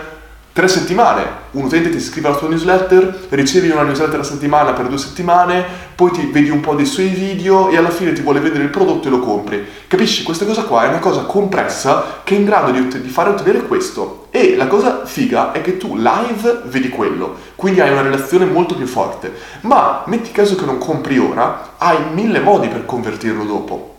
tre 0.51 0.67
settimane, 0.67 1.23
un 1.51 1.65
utente 1.65 1.89
ti 1.89 1.97
iscrive 1.97 2.27
alla 2.27 2.37
tua 2.37 2.49
newsletter, 2.49 3.27
ricevi 3.29 3.69
una 3.69 3.83
newsletter 3.83 4.19
a 4.19 4.23
settimana 4.23 4.73
per 4.73 4.87
due 4.87 4.97
settimane, 4.97 5.63
poi 5.95 6.11
ti 6.11 6.29
vedi 6.31 6.49
un 6.49 6.61
po' 6.61 6.73
dei 6.73 6.87
suoi 6.87 7.09
video 7.09 7.69
e 7.69 7.77
alla 7.77 7.91
fine 7.91 8.11
ti 8.11 8.21
vuole 8.21 8.39
vedere 8.39 8.63
il 8.63 8.71
prodotto 8.71 9.07
e 9.07 9.11
lo 9.11 9.19
compri. 9.19 9.63
Capisci? 9.87 10.23
Questa 10.23 10.45
cosa 10.45 10.63
qua 10.63 10.83
è 10.83 10.87
una 10.87 10.97
cosa 10.97 11.21
compressa 11.21 12.21
che 12.23 12.35
è 12.35 12.39
in 12.39 12.45
grado 12.45 12.71
di, 12.71 12.87
di 13.01 13.07
fare 13.07 13.29
ottenere 13.29 13.67
questo. 13.67 14.26
E 14.37 14.55
la 14.55 14.67
cosa 14.67 15.05
figa 15.05 15.51
è 15.51 15.61
che 15.61 15.77
tu 15.77 15.95
live 15.95 16.61
vedi 16.65 16.89
quello, 16.89 17.35
quindi 17.55 17.81
hai 17.81 17.91
una 17.91 18.03
relazione 18.03 18.45
molto 18.45 18.75
più 18.75 18.85
forte. 18.85 19.33
Ma 19.61 20.03
metti 20.05 20.31
caso 20.31 20.55
che 20.55 20.65
non 20.65 20.77
compri 20.77 21.17
ora, 21.17 21.73
hai 21.77 21.97
mille 22.13 22.39
modi 22.39 22.67
per 22.67 22.85
convertirlo 22.85 23.43
dopo. 23.43 23.95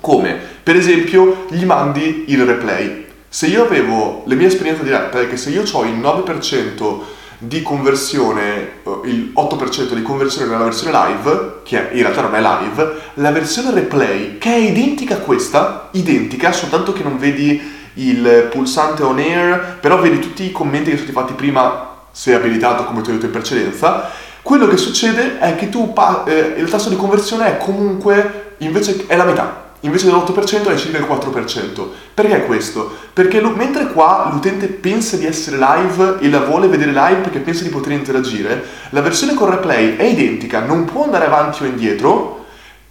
Come? 0.00 0.38
Per 0.62 0.76
esempio, 0.76 1.46
gli 1.48 1.64
mandi 1.64 2.24
il 2.28 2.44
replay 2.44 3.02
se 3.32 3.46
io 3.46 3.64
avevo, 3.64 4.24
le 4.26 4.34
mie 4.34 4.48
esperienze 4.48 4.84
dirette 4.84 5.22
è 5.22 5.26
che 5.26 5.38
se 5.38 5.48
io 5.48 5.64
ho 5.72 5.84
il 5.84 5.98
9% 5.98 7.00
di 7.38 7.62
conversione, 7.62 8.82
eh, 8.84 9.00
il 9.04 9.32
8% 9.34 9.94
di 9.94 10.02
conversione 10.02 10.50
nella 10.50 10.64
versione 10.64 10.92
live, 10.92 11.60
che 11.64 11.88
in 11.92 12.02
realtà 12.02 12.20
non 12.20 12.34
è 12.34 12.40
live, 12.40 12.94
la 13.14 13.30
versione 13.30 13.72
replay, 13.72 14.36
che 14.36 14.52
è 14.52 14.58
identica 14.58 15.14
a 15.14 15.18
questa, 15.20 15.88
identica, 15.92 16.52
soltanto 16.52 16.92
che 16.92 17.02
non 17.02 17.16
vedi 17.16 17.58
il 17.94 18.48
pulsante 18.50 19.02
on 19.02 19.18
air, 19.18 19.78
però 19.80 19.98
vedi 20.00 20.18
tutti 20.18 20.44
i 20.44 20.52
commenti 20.52 20.90
che 20.90 20.96
sono 20.96 21.10
stati 21.10 21.26
fatti 21.26 21.34
prima, 21.34 21.90
se 22.10 22.34
abilitato 22.34 22.84
come 22.84 23.02
ti 23.02 23.10
ho 23.10 23.12
detto 23.14 23.26
in 23.26 23.32
precedenza, 23.32 24.10
quello 24.42 24.66
che 24.66 24.76
succede 24.76 25.38
è 25.38 25.54
che 25.54 25.68
tu, 25.68 25.92
eh, 26.26 26.54
il 26.56 26.68
tasso 26.68 26.88
di 26.88 26.96
conversione 26.96 27.46
è 27.46 27.56
comunque, 27.58 28.54
invece 28.58 29.04
è 29.06 29.14
la 29.16 29.24
metà, 29.24 29.70
invece 29.80 30.06
dell'8% 30.06 30.66
è 30.68 30.76
circa 30.76 30.98
il 30.98 31.04
4%. 31.04 31.88
Perché 32.12 32.44
questo? 32.44 32.92
Perché 33.12 33.40
lo, 33.40 33.50
mentre 33.50 33.86
qua 33.92 34.28
l'utente 34.32 34.66
pensa 34.66 35.16
di 35.16 35.26
essere 35.26 35.58
live 35.58 36.18
e 36.20 36.28
la 36.28 36.40
vuole 36.40 36.66
vedere 36.66 36.90
live 36.90 37.20
perché 37.20 37.38
pensa 37.38 37.62
di 37.62 37.68
poter 37.68 37.92
interagire, 37.92 38.64
la 38.90 39.00
versione 39.00 39.34
con 39.34 39.48
replay 39.48 39.96
è 39.96 40.04
identica, 40.04 40.60
non 40.60 40.84
può 40.86 41.04
andare 41.04 41.26
avanti 41.26 41.62
o 41.62 41.66
indietro, 41.66 42.41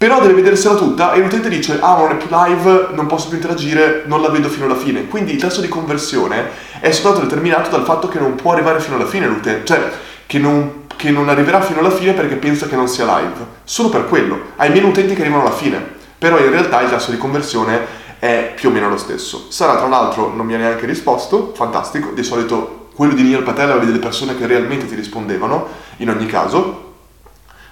però 0.02 0.20
deve 0.20 0.34
vedersela 0.34 0.74
tutta 0.74 1.12
e 1.12 1.20
l'utente 1.20 1.48
dice 1.48 1.78
ah 1.80 1.96
non 1.96 2.10
è 2.10 2.16
più 2.16 2.26
live, 2.28 2.88
non 2.90 3.06
posso 3.06 3.28
più 3.28 3.36
interagire, 3.36 4.02
non 4.06 4.20
la 4.20 4.30
vedo 4.30 4.48
fino 4.48 4.64
alla 4.64 4.74
fine. 4.74 5.06
Quindi 5.06 5.34
il 5.34 5.40
tasso 5.40 5.60
di 5.60 5.68
conversione 5.68 6.50
è 6.80 6.90
soltanto 6.90 7.20
determinato 7.20 7.70
dal 7.70 7.84
fatto 7.84 8.08
che 8.08 8.18
non 8.18 8.34
può 8.34 8.50
arrivare 8.50 8.80
fino 8.80 8.96
alla 8.96 9.06
fine 9.06 9.28
l'utente, 9.28 9.64
cioè 9.64 9.92
che 10.26 10.40
non, 10.40 10.86
che 10.96 11.12
non 11.12 11.28
arriverà 11.28 11.60
fino 11.60 11.78
alla 11.78 11.92
fine 11.92 12.14
perché 12.14 12.34
pensa 12.34 12.66
che 12.66 12.74
non 12.74 12.88
sia 12.88 13.04
live. 13.04 13.46
Solo 13.62 13.90
per 13.90 14.08
quello. 14.08 14.40
Hai 14.56 14.70
meno 14.70 14.88
utenti 14.88 15.14
che 15.14 15.20
arrivano 15.20 15.42
alla 15.42 15.54
fine 15.54 16.00
però 16.18 16.36
in 16.38 16.50
realtà 16.50 16.80
il 16.80 16.90
tasso 16.90 17.12
di 17.12 17.16
conversione 17.16 17.80
è 18.18 18.54
più 18.56 18.70
o 18.70 18.72
meno 18.72 18.88
lo 18.88 18.96
stesso. 18.96 19.46
Sara 19.50 19.76
tra 19.76 19.86
l'altro 19.86 20.32
non 20.34 20.46
mi 20.46 20.54
ha 20.54 20.58
neanche 20.58 20.86
risposto, 20.86 21.52
fantastico, 21.54 22.10
di 22.10 22.24
solito 22.24 22.88
quello 22.94 23.14
di 23.14 23.22
Neil 23.22 23.42
Patel 23.42 23.70
aveva 23.70 23.84
delle 23.84 23.98
persone 23.98 24.36
che 24.36 24.46
realmente 24.46 24.86
ti 24.86 24.96
rispondevano, 24.96 25.66
in 25.98 26.10
ogni 26.10 26.26
caso. 26.26 26.90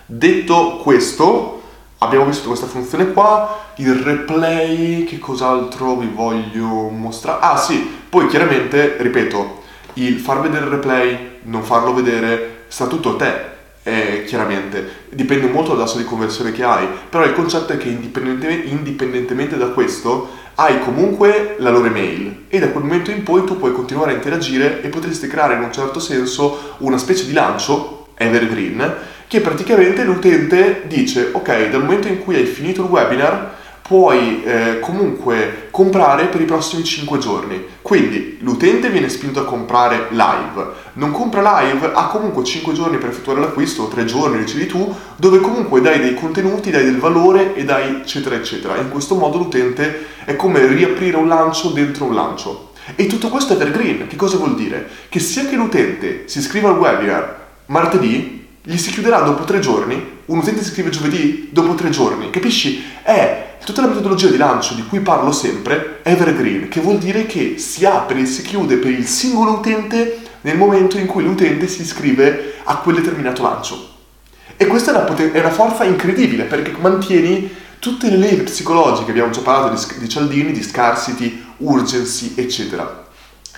Detto 0.06 0.78
questo, 0.78 1.59
abbiamo 2.00 2.26
visto 2.26 2.48
questa 2.48 2.66
funzione 2.66 3.12
qua, 3.12 3.72
il 3.76 3.94
replay, 3.94 5.04
che 5.04 5.18
cos'altro 5.18 5.96
vi 5.96 6.10
voglio 6.12 6.88
mostrare? 6.88 7.38
Ah 7.40 7.56
sì, 7.56 7.98
poi 8.08 8.26
chiaramente, 8.26 8.96
ripeto, 8.98 9.62
il 9.94 10.18
far 10.18 10.40
vedere 10.40 10.66
il 10.66 10.70
replay, 10.70 11.38
non 11.44 11.62
farlo 11.62 11.94
vedere, 11.94 12.64
sta 12.68 12.86
tutto 12.86 13.12
a 13.12 13.16
te 13.16 13.50
eh, 13.82 14.24
chiaramente 14.26 15.06
dipende 15.10 15.48
molto 15.48 15.74
dal 15.74 15.86
tasso 15.86 15.98
di 15.98 16.04
conversione 16.04 16.52
che 16.52 16.62
hai, 16.62 16.86
però 17.08 17.24
il 17.24 17.32
concetto 17.32 17.72
è 17.72 17.76
che 17.78 17.88
indipendentemente, 17.88 18.68
indipendentemente 18.68 19.56
da 19.56 19.68
questo 19.68 20.38
hai 20.56 20.80
comunque 20.80 21.56
la 21.58 21.70
loro 21.70 21.86
email 21.86 22.44
e 22.48 22.58
da 22.58 22.68
quel 22.68 22.84
momento 22.84 23.10
in 23.10 23.22
poi 23.22 23.44
tu 23.44 23.58
puoi 23.58 23.72
continuare 23.72 24.12
a 24.12 24.14
interagire 24.14 24.82
e 24.82 24.88
potresti 24.88 25.26
creare 25.26 25.54
in 25.54 25.62
un 25.62 25.72
certo 25.72 25.98
senso 25.98 26.74
una 26.78 26.98
specie 26.98 27.24
di 27.24 27.32
lancio 27.32 28.08
evergreen 28.16 28.96
che 29.30 29.40
praticamente 29.40 30.02
l'utente 30.02 30.82
dice 30.88 31.28
ok 31.30 31.68
dal 31.68 31.82
momento 31.82 32.08
in 32.08 32.18
cui 32.18 32.34
hai 32.34 32.46
finito 32.46 32.82
il 32.82 32.88
webinar 32.88 33.58
puoi 33.80 34.42
eh, 34.42 34.80
comunque 34.80 35.68
comprare 35.70 36.26
per 36.26 36.40
i 36.40 36.44
prossimi 36.44 36.82
5 36.82 37.18
giorni. 37.18 37.64
Quindi 37.80 38.38
l'utente 38.40 38.90
viene 38.90 39.08
spinto 39.08 39.38
a 39.38 39.44
comprare 39.44 40.08
live, 40.10 40.66
non 40.94 41.12
compra 41.12 41.60
live, 41.60 41.92
ha 41.94 42.08
comunque 42.08 42.42
5 42.42 42.72
giorni 42.72 42.98
per 42.98 43.10
effettuare 43.10 43.38
l'acquisto, 43.38 43.84
o 43.84 43.88
3 43.88 44.04
giorni, 44.04 44.38
decidi 44.38 44.66
tu, 44.66 44.92
dove 45.14 45.38
comunque 45.38 45.80
dai 45.80 46.00
dei 46.00 46.14
contenuti, 46.14 46.72
dai 46.72 46.84
del 46.84 46.98
valore 46.98 47.54
e 47.54 47.64
dai 47.64 48.00
eccetera 48.00 48.34
eccetera. 48.34 48.78
In 48.78 48.90
questo 48.90 49.14
modo 49.14 49.38
l'utente 49.38 50.06
è 50.24 50.34
come 50.34 50.66
riaprire 50.66 51.16
un 51.16 51.28
lancio 51.28 51.68
dentro 51.68 52.06
un 52.06 52.14
lancio. 52.16 52.72
E 52.96 53.06
tutto 53.06 53.28
questo 53.28 53.52
è 53.52 53.56
evergreen, 53.56 54.08
che 54.08 54.16
cosa 54.16 54.38
vuol 54.38 54.56
dire? 54.56 54.88
Che 55.08 55.20
sia 55.20 55.46
che 55.46 55.54
l'utente 55.54 56.24
si 56.26 56.38
iscriva 56.38 56.68
al 56.68 56.78
webinar 56.78 57.38
martedì, 57.66 58.39
gli 58.62 58.76
si 58.76 58.90
chiuderà 58.90 59.20
dopo 59.20 59.44
tre 59.44 59.58
giorni, 59.60 60.18
un 60.26 60.38
utente 60.38 60.62
si 60.62 60.68
iscrive 60.68 60.90
giovedì, 60.90 61.48
dopo 61.50 61.74
tre 61.74 61.90
giorni, 61.90 62.30
capisci? 62.30 62.82
È 63.02 63.48
Tutta 63.64 63.82
la 63.82 63.88
metodologia 63.88 64.28
di 64.28 64.38
lancio 64.38 64.72
di 64.74 64.86
cui 64.86 65.00
parlo 65.00 65.32
sempre 65.32 66.00
evergreen, 66.02 66.68
che 66.68 66.80
vuol 66.80 66.98
dire 66.98 67.26
che 67.26 67.58
si 67.58 67.84
apre 67.84 68.20
e 68.20 68.26
si 68.26 68.40
chiude 68.40 68.76
per 68.76 68.90
il 68.90 69.06
singolo 69.06 69.52
utente 69.52 70.22
nel 70.40 70.56
momento 70.56 70.96
in 70.96 71.06
cui 71.06 71.22
l'utente 71.22 71.68
si 71.68 71.82
iscrive 71.82 72.54
a 72.64 72.78
quel 72.78 72.96
determinato 72.96 73.42
lancio. 73.42 73.88
E 74.56 74.66
questa 74.66 74.92
è 74.92 74.94
una, 74.96 75.04
poten- 75.04 75.32
è 75.32 75.40
una 75.40 75.50
forza 75.50 75.84
incredibile 75.84 76.44
perché 76.44 76.72
mantieni 76.80 77.54
tutte 77.78 78.08
le 78.08 78.16
leve 78.16 78.44
psicologiche, 78.44 79.10
abbiamo 79.10 79.30
già 79.30 79.42
parlato 79.42 79.74
di, 79.74 79.98
di 80.00 80.08
Cialdini, 80.08 80.52
di 80.52 80.62
scarcity, 80.62 81.44
urgency, 81.58 82.32
eccetera. 82.36 82.99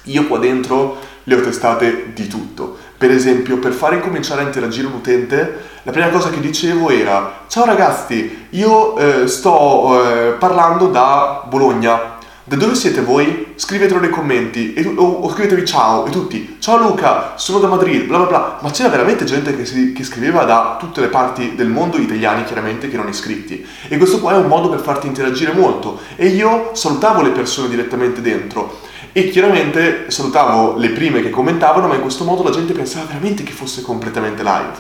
Io 0.05 0.27
qua 0.27 0.39
dentro 0.39 0.99
le 1.25 1.35
ho 1.35 1.41
testate 1.41 2.13
di 2.15 2.27
tutto. 2.27 2.77
Per 2.99 3.11
esempio, 3.11 3.59
per 3.59 3.73
fare 3.73 3.97
incominciare 3.97 4.43
a 4.43 4.45
interagire 4.45 4.87
un 4.87 4.95
utente, 4.95 5.71
la 5.83 5.93
prima 5.93 6.09
cosa 6.09 6.31
che 6.31 6.41
dicevo 6.41 6.91
era 6.91 7.41
Ciao 7.49 7.65
ragazzi, 7.65 8.47
io 8.51 8.97
eh, 8.97 9.27
sto 9.27 10.05
eh, 10.05 10.33
parlando 10.33 10.89
da 10.89 11.45
Bologna. 11.49 12.21
Da 12.45 12.57
dove 12.57 12.75
siete 12.75 13.01
voi? 13.03 13.53
Scrivetelo 13.55 14.01
nei 14.01 14.11
commenti 14.11 14.73
tu, 14.75 14.95
o, 14.97 15.05
o, 15.05 15.31
scrivetevi 15.31 15.65
ciao 15.65 16.07
e 16.07 16.11
tutti. 16.11 16.57
Ciao 16.59 16.77
Luca, 16.77 17.35
sono 17.37 17.61
da 17.61 17.69
Madrid, 17.69 18.05
bla 18.07 18.19
bla 18.19 18.27
bla. 18.27 18.59
Ma 18.61 18.71
c'era 18.73 18.89
veramente 18.89 19.25
gente 19.25 19.57
che, 19.57 19.65
si, 19.65 19.93
che 19.93 20.03
scriveva 20.03 20.43
da 20.43 20.77
tutte 20.79 21.01
le 21.01 21.07
parti 21.07 21.55
del 21.55 21.69
mondo, 21.69 21.99
italiani 21.99 22.43
chiaramente, 22.43 22.89
che 22.89 22.97
non 22.97 23.07
iscritti. 23.07 23.65
E 23.87 23.97
questo 23.97 24.19
qua 24.19 24.33
è 24.33 24.37
un 24.37 24.49
modo 24.49 24.69
per 24.69 24.81
farti 24.81 25.07
interagire 25.07 25.53
molto. 25.53 26.01
E 26.17 26.27
io 26.27 26.71
salutavo 26.73 27.23
le 27.23 27.31
persone 27.31 27.69
direttamente 27.69 28.21
dentro. 28.21 28.91
E 29.15 29.29
chiaramente 29.29 30.11
salutavo 30.11 30.79
le 30.79 30.89
prime 30.91 31.21
che 31.21 31.29
commentavano, 31.29 31.87
ma 31.87 31.95
in 31.95 32.01
questo 32.01 32.25
modo 32.25 32.43
la 32.43 32.51
gente 32.51 32.73
pensava 32.73 33.05
veramente 33.07 33.43
che 33.43 33.53
fosse 33.53 33.83
completamente 33.83 34.43
live. 34.43 34.73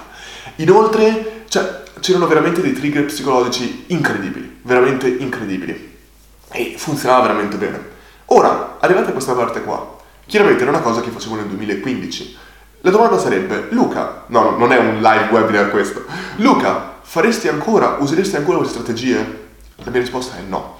Inoltre, 0.56 1.44
cioè, 1.48 1.82
c'erano 2.00 2.26
veramente 2.26 2.62
dei 2.62 2.72
trigger 2.72 3.04
psicologici 3.04 3.84
incredibili, 3.88 4.60
veramente 4.62 5.08
incredibili. 5.08 5.98
E 6.50 6.74
funzionava 6.78 7.22
veramente 7.22 7.56
bene. 7.56 7.90
Ora, 8.26 8.78
arrivate 8.80 9.10
a 9.10 9.12
questa 9.12 9.34
parte 9.34 9.62
qua, 9.62 9.98
chiaramente 10.24 10.62
era 10.62 10.70
una 10.70 10.80
cosa 10.80 11.02
che 11.02 11.10
facevo 11.10 11.34
nel 11.34 11.46
2015. 11.46 12.36
La 12.80 12.90
domanda 12.90 13.18
sarebbe, 13.18 13.66
Luca, 13.70 14.24
no, 14.28 14.56
non 14.56 14.72
è 14.72 14.78
un 14.78 14.96
live 15.02 15.28
webinar 15.30 15.70
questo, 15.70 16.04
Luca, 16.36 17.00
faresti 17.02 17.48
ancora, 17.48 17.98
useresti 18.00 18.36
ancora 18.36 18.56
queste 18.56 18.78
strategie? 18.78 19.40
La 19.76 19.90
mia 19.90 20.00
risposta 20.00 20.38
è 20.38 20.40
no. 20.40 20.78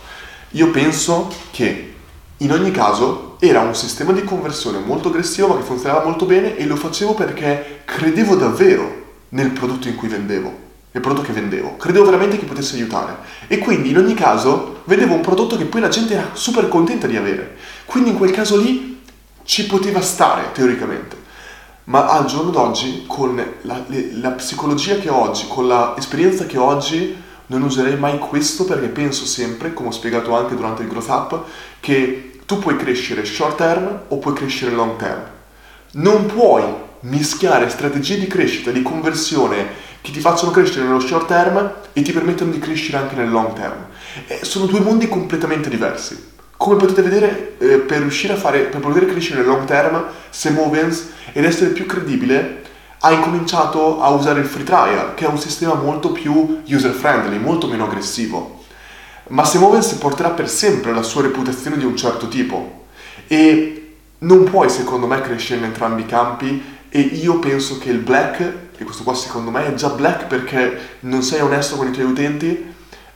Io 0.53 0.71
penso 0.71 1.31
che 1.51 1.92
in 2.43 2.53
ogni 2.53 2.71
caso 2.71 3.37
era 3.39 3.61
un 3.61 3.75
sistema 3.75 4.13
di 4.13 4.25
conversione 4.25 4.79
molto 4.79 5.09
aggressivo 5.09 5.49
ma 5.49 5.57
che 5.57 5.63
funzionava 5.63 6.05
molto 6.05 6.27
bene 6.27 6.57
e 6.57 6.67
lo 6.67 6.77
facevo 6.77 7.15
perché 7.15 7.83
credevo 7.85 8.37
davvero 8.37 9.01
nel 9.31 9.51
prodotto 9.51 9.89
in 9.89 9.97
cui 9.97 10.09
vendevo, 10.09 10.53
nel 10.93 11.03
prodotto 11.03 11.27
che 11.27 11.33
vendevo. 11.33 11.77
Credevo 11.77 12.05
veramente 12.05 12.39
che 12.39 12.45
potesse 12.45 12.77
aiutare. 12.77 13.17
E 13.47 13.59
quindi 13.59 13.91
in 13.91 13.99
ogni 13.99 14.15
caso 14.15 14.81
vendevo 14.85 15.15
un 15.15 15.21
prodotto 15.21 15.57
che 15.57 15.65
poi 15.65 15.81
la 15.81 15.89
gente 15.89 16.15
era 16.15 16.31
super 16.33 16.69
contenta 16.69 17.07
di 17.07 17.17
avere. 17.17 17.57
Quindi 17.85 18.11
in 18.11 18.17
quel 18.17 18.31
caso 18.31 18.57
lì 18.57 19.01
ci 19.45 19.67
poteva 19.67 20.01
stare 20.01 20.53
teoricamente. 20.53 21.17
Ma 21.85 22.09
al 22.09 22.27
giorno 22.27 22.51
d'oggi, 22.51 23.05
con 23.07 23.43
la, 23.63 23.85
la 23.87 24.31
psicologia 24.31 24.97
che 24.97 25.09
ho 25.09 25.17
oggi, 25.17 25.47
con 25.49 25.67
l'esperienza 25.67 26.47
che 26.47 26.59
ho 26.59 26.65
oggi, 26.65 27.17
non 27.47 27.63
userei 27.63 27.99
mai 27.99 28.19
questo 28.19 28.65
perché 28.65 28.87
penso 28.87 29.27
sempre, 29.27 29.75
come 29.75 29.89
ho 29.89 29.93
spiegato 29.93 30.35
anche 30.35 30.55
durante 30.55 30.83
il 30.83 30.89
Growth 30.89 31.09
Up, 31.09 31.45
che 31.81 32.32
tu 32.53 32.59
puoi 32.59 32.77
crescere 32.77 33.25
short 33.25 33.57
term 33.57 34.03
o 34.09 34.19
puoi 34.19 34.35
crescere 34.35 34.73
long 34.73 34.97
term. 34.97 35.23
Non 35.93 36.27
puoi 36.27 36.63
mischiare 37.01 37.71
strategie 37.71 38.19
di 38.19 38.27
crescita, 38.27 38.71
di 38.71 38.83
conversione 38.83 39.69
che 40.03 40.11
ti 40.11 40.21
facciano 40.21 40.51
crescere 40.51 40.85
nello 40.85 41.01
short 41.01 41.27
term 41.27 41.73
e 41.95 42.03
ti 42.03 42.13
permettono 42.13 42.51
di 42.51 42.59
crescere 42.59 42.99
anche 42.99 43.15
nel 43.15 43.31
long 43.31 43.55
term. 43.55 43.87
Eh, 44.27 44.41
sono 44.43 44.67
due 44.67 44.81
mondi 44.81 45.09
completamente 45.09 45.71
diversi. 45.71 46.31
Come 46.59 46.77
potete 46.77 47.01
vedere, 47.01 47.55
eh, 47.57 47.79
per 47.79 48.01
riuscire 48.01 48.35
a 48.35 48.37
fare, 48.37 48.65
per 48.65 48.81
poter 48.81 49.07
crescere 49.07 49.39
nel 49.39 49.47
long 49.47 49.65
term, 49.65 50.05
Sam 50.29 50.59
Owens 50.59 51.09
ed 51.33 51.47
essere 51.47 51.71
più 51.71 51.87
credibile, 51.87 52.65
ha 52.99 53.13
incominciato 53.13 54.03
a 54.03 54.11
usare 54.11 54.41
il 54.41 54.47
free 54.47 54.65
trial, 54.65 55.15
che 55.15 55.25
è 55.25 55.29
un 55.29 55.39
sistema 55.39 55.73
molto 55.73 56.13
più 56.13 56.61
user 56.67 56.93
friendly, 56.93 57.39
molto 57.39 57.67
meno 57.67 57.87
aggressivo. 57.87 58.62
Ma 59.29 59.45
Sam 59.45 59.63
Owens 59.65 59.93
porterà 59.95 60.31
per 60.31 60.49
sempre 60.49 60.93
la 60.93 61.03
sua 61.03 61.23
reputazione 61.23 61.77
di 61.79 61.85
un 61.85 61.97
certo 61.97 62.29
tipo 62.29 62.87
e 63.27 63.97
non 64.19 64.45
puoi 64.45 64.69
secondo 64.69 65.07
me 65.07 65.21
crescere 65.21 65.61
in 65.61 65.65
entrambi 65.67 66.03
i 66.03 66.07
campi 66.07 66.63
e 66.89 67.01
io 67.01 67.39
penso 67.39 67.79
che 67.79 67.91
il 67.91 67.99
black, 67.99 68.41
e 68.77 68.85
questo 68.85 69.03
qua 69.03 69.15
secondo 69.15 69.51
me 69.51 69.67
è 69.67 69.75
già 69.75 69.89
black 69.89 70.27
perché 70.27 70.97
non 71.01 71.23
sei 71.23 71.41
onesto 71.41 71.77
con 71.77 71.89
i 71.89 71.91
tuoi 71.91 72.05
utenti, 72.05 72.71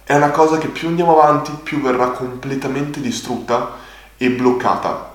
è 0.04 0.14
una 0.14 0.30
cosa 0.30 0.56
che 0.56 0.68
più 0.68 0.88
andiamo 0.88 1.20
avanti 1.20 1.50
più 1.62 1.82
verrà 1.82 2.10
completamente 2.10 3.00
distrutta 3.00 3.76
e 4.16 4.30
bloccata 4.30 5.14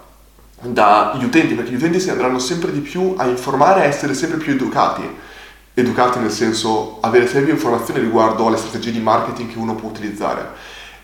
dagli 0.62 1.24
utenti, 1.24 1.56
perché 1.56 1.72
gli 1.72 1.76
utenti 1.76 2.00
si 2.00 2.10
andranno 2.10 2.40
sempre 2.40 2.72
di 2.72 2.82
più 2.82 3.16
a 3.18 3.26
informare 3.26 3.82
e 3.82 3.86
a 3.86 3.88
essere 3.88 4.14
sempre 4.14 4.38
più 4.38 4.54
educati. 4.54 5.02
Educati 5.74 6.20
nel 6.20 6.32
senso 6.32 6.98
avere 7.00 7.26
sempre 7.26 7.46
più 7.46 7.54
informazioni 7.54 8.02
riguardo 8.02 8.46
alle 8.46 8.58
strategie 8.58 8.92
di 8.92 9.00
marketing 9.00 9.52
che 9.52 9.58
uno 9.58 9.76
può 9.76 9.90
utilizzare. 9.90 10.50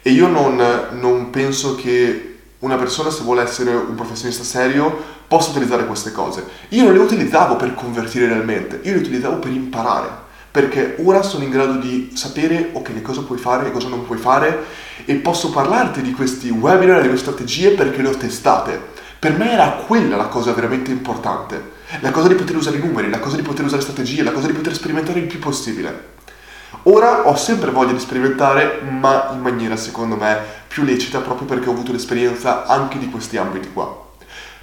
E 0.01 0.11
io 0.11 0.27
non, 0.27 0.61
non 0.99 1.29
penso 1.29 1.75
che 1.75 2.35
una 2.59 2.75
persona 2.75 3.09
se 3.09 3.23
vuole 3.23 3.41
essere 3.41 3.73
un 3.73 3.95
professionista 3.95 4.43
serio 4.43 5.15
posso 5.27 5.51
utilizzare 5.51 5.85
queste 5.85 6.11
cose. 6.11 6.45
Io 6.69 6.83
non 6.83 6.93
le 6.93 6.99
utilizzavo 6.99 7.55
per 7.55 7.73
convertire 7.73 8.27
realmente, 8.27 8.79
io 8.83 8.93
le 8.93 8.99
utilizzavo 8.99 9.37
per 9.37 9.51
imparare 9.51 10.25
perché 10.57 10.95
ora 11.03 11.21
sono 11.21 11.43
in 11.43 11.51
grado 11.51 11.73
di 11.73 12.09
sapere 12.15 12.71
ok 12.73 12.93
che 12.93 13.01
cosa 13.03 13.21
puoi 13.21 13.37
fare 13.37 13.67
e 13.67 13.71
cosa 13.71 13.89
non 13.89 14.07
puoi 14.07 14.17
fare 14.17 14.63
e 15.05 15.13
posso 15.13 15.51
parlarti 15.51 16.01
di 16.01 16.13
questi 16.13 16.49
webinar, 16.49 17.01
di 17.01 17.09
queste 17.09 17.29
strategie 17.29 17.75
perché 17.75 18.01
le 18.01 18.07
ho 18.07 18.15
testate. 18.17 18.81
Per 19.19 19.37
me 19.37 19.51
era 19.51 19.83
quella 19.85 20.15
la 20.15 20.25
cosa 20.25 20.53
veramente 20.53 20.89
importante, 20.89 21.73
la 21.99 22.09
cosa 22.09 22.27
di 22.27 22.33
poter 22.33 22.55
usare 22.55 22.77
i 22.77 22.79
numeri, 22.79 23.11
la 23.11 23.19
cosa 23.19 23.35
di 23.35 23.43
poter 23.43 23.65
usare 23.65 23.83
strategie, 23.83 24.23
la 24.23 24.31
cosa 24.31 24.47
di 24.47 24.53
poter 24.53 24.73
sperimentare 24.73 25.19
il 25.19 25.27
più 25.27 25.37
possibile. 25.37 26.15
Ora 26.83 27.27
ho 27.27 27.35
sempre 27.35 27.71
voglia 27.71 27.93
di 27.93 27.99
sperimentare, 27.99 28.81
ma 28.81 29.31
in 29.33 29.39
maniera 29.39 29.75
secondo 29.75 30.15
me 30.15 30.37
più 30.67 30.83
lecita 30.83 31.19
proprio 31.19 31.47
perché 31.47 31.69
ho 31.69 31.73
avuto 31.73 31.91
l'esperienza 31.91 32.65
anche 32.65 32.99
di 32.99 33.09
questi 33.09 33.37
ambiti 33.37 33.71
qua. 33.71 34.05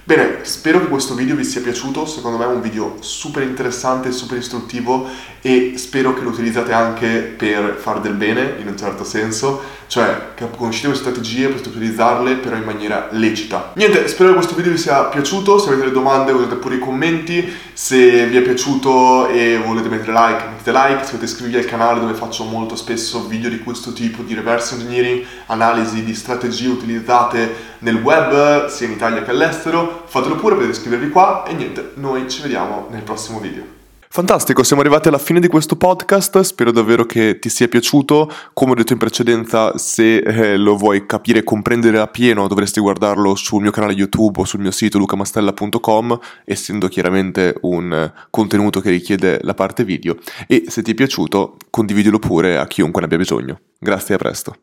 Bene, 0.07 0.41
spero 0.43 0.79
che 0.79 0.85
questo 0.85 1.15
video 1.15 1.35
vi 1.35 1.43
sia 1.43 1.61
piaciuto, 1.61 2.05
secondo 2.05 2.37
me 2.37 2.43
è 2.43 2.47
un 2.47 2.61
video 2.61 2.97
super 2.99 3.41
interessante, 3.41 4.11
super 4.11 4.37
istruttivo 4.37 5.07
e 5.41 5.73
spero 5.77 6.13
che 6.13 6.21
lo 6.21 6.29
utilizzate 6.29 6.73
anche 6.73 7.33
per 7.35 7.77
fare 7.79 8.01
del 8.01 8.13
bene, 8.13 8.53
in 8.59 8.67
un 8.67 8.77
certo 8.77 9.03
senso, 9.03 9.63
cioè 9.87 10.33
che 10.35 10.47
conoscete 10.55 10.87
queste 10.87 11.09
strategie, 11.09 11.47
potete 11.47 11.69
utilizzarle 11.69 12.35
però 12.35 12.55
in 12.55 12.63
maniera 12.63 13.07
lecita. 13.11 13.71
Niente, 13.75 14.07
spero 14.07 14.29
che 14.29 14.35
questo 14.35 14.55
video 14.55 14.71
vi 14.71 14.77
sia 14.77 15.03
piaciuto, 15.05 15.57
se 15.57 15.67
avete 15.67 15.81
delle 15.83 15.93
domande 15.93 16.31
usate 16.31 16.55
pure 16.55 16.75
i 16.75 16.79
commenti, 16.79 17.53
se 17.73 18.25
vi 18.27 18.37
è 18.37 18.41
piaciuto 18.41 19.27
e 19.27 19.61
volete 19.63 19.89
mettere 19.89 20.11
like, 20.11 20.43
mettete 20.49 20.71
like, 20.71 21.03
se 21.03 21.11
volete 21.11 21.25
iscrivervi 21.25 21.57
al 21.57 21.65
canale 21.65 21.99
dove 21.99 22.13
faccio 22.13 22.43
molto 22.43 22.75
spesso 22.75 23.27
video 23.27 23.49
di 23.49 23.59
questo 23.59 23.93
tipo, 23.93 24.23
di 24.23 24.33
reverse 24.33 24.75
engineering, 24.75 25.23
analisi 25.47 26.03
di 26.03 26.13
strategie 26.15 26.67
utilizzate 26.67 27.73
nel 27.79 27.95
web, 27.95 28.67
sia 28.67 28.87
in 28.87 28.93
Italia 28.93 29.23
che 29.23 29.31
all'estero, 29.31 30.03
fatelo 30.07 30.35
pure, 30.35 30.55
potete 30.55 30.71
iscrivervi 30.71 31.09
qua 31.09 31.45
e 31.45 31.53
niente, 31.53 31.91
noi 31.95 32.29
ci 32.29 32.41
vediamo 32.41 32.87
nel 32.89 33.01
prossimo 33.01 33.39
video. 33.39 33.83
Fantastico, 34.15 34.63
siamo 34.63 34.81
arrivati 34.81 35.09
alla 35.09 35.17
fine 35.17 35.41
di 35.41 35.49
questo 35.49 35.75
podcast, 35.75 36.39
spero 36.39 36.71
davvero 36.71 37.05
che 37.05 37.37
ti 37.37 37.49
sia 37.49 37.67
piaciuto, 37.67 38.31
come 38.53 38.71
ho 38.71 38.73
detto 38.75 38.93
in 38.93 38.97
precedenza 38.97 39.77
se 39.77 40.19
eh, 40.19 40.55
lo 40.55 40.77
vuoi 40.77 41.05
capire 41.05 41.39
e 41.39 41.43
comprendere 41.43 41.99
a 41.99 42.07
pieno 42.07 42.47
dovresti 42.47 42.79
guardarlo 42.79 43.35
sul 43.35 43.61
mio 43.61 43.71
canale 43.71 43.91
YouTube 43.91 44.39
o 44.39 44.45
sul 44.45 44.61
mio 44.61 44.71
sito 44.71 44.97
lucamastella.com, 44.99 46.17
essendo 46.45 46.87
chiaramente 46.87 47.57
un 47.63 48.09
contenuto 48.29 48.79
che 48.79 48.89
richiede 48.89 49.39
la 49.41 49.53
parte 49.53 49.83
video 49.83 50.15
e 50.47 50.63
se 50.69 50.81
ti 50.81 50.91
è 50.91 50.93
piaciuto 50.93 51.57
condividilo 51.69 52.17
pure 52.17 52.57
a 52.57 52.67
chiunque 52.67 53.01
ne 53.01 53.07
abbia 53.07 53.17
bisogno. 53.17 53.59
Grazie 53.77 54.13
e 54.13 54.15
a 54.15 54.17
presto. 54.17 54.55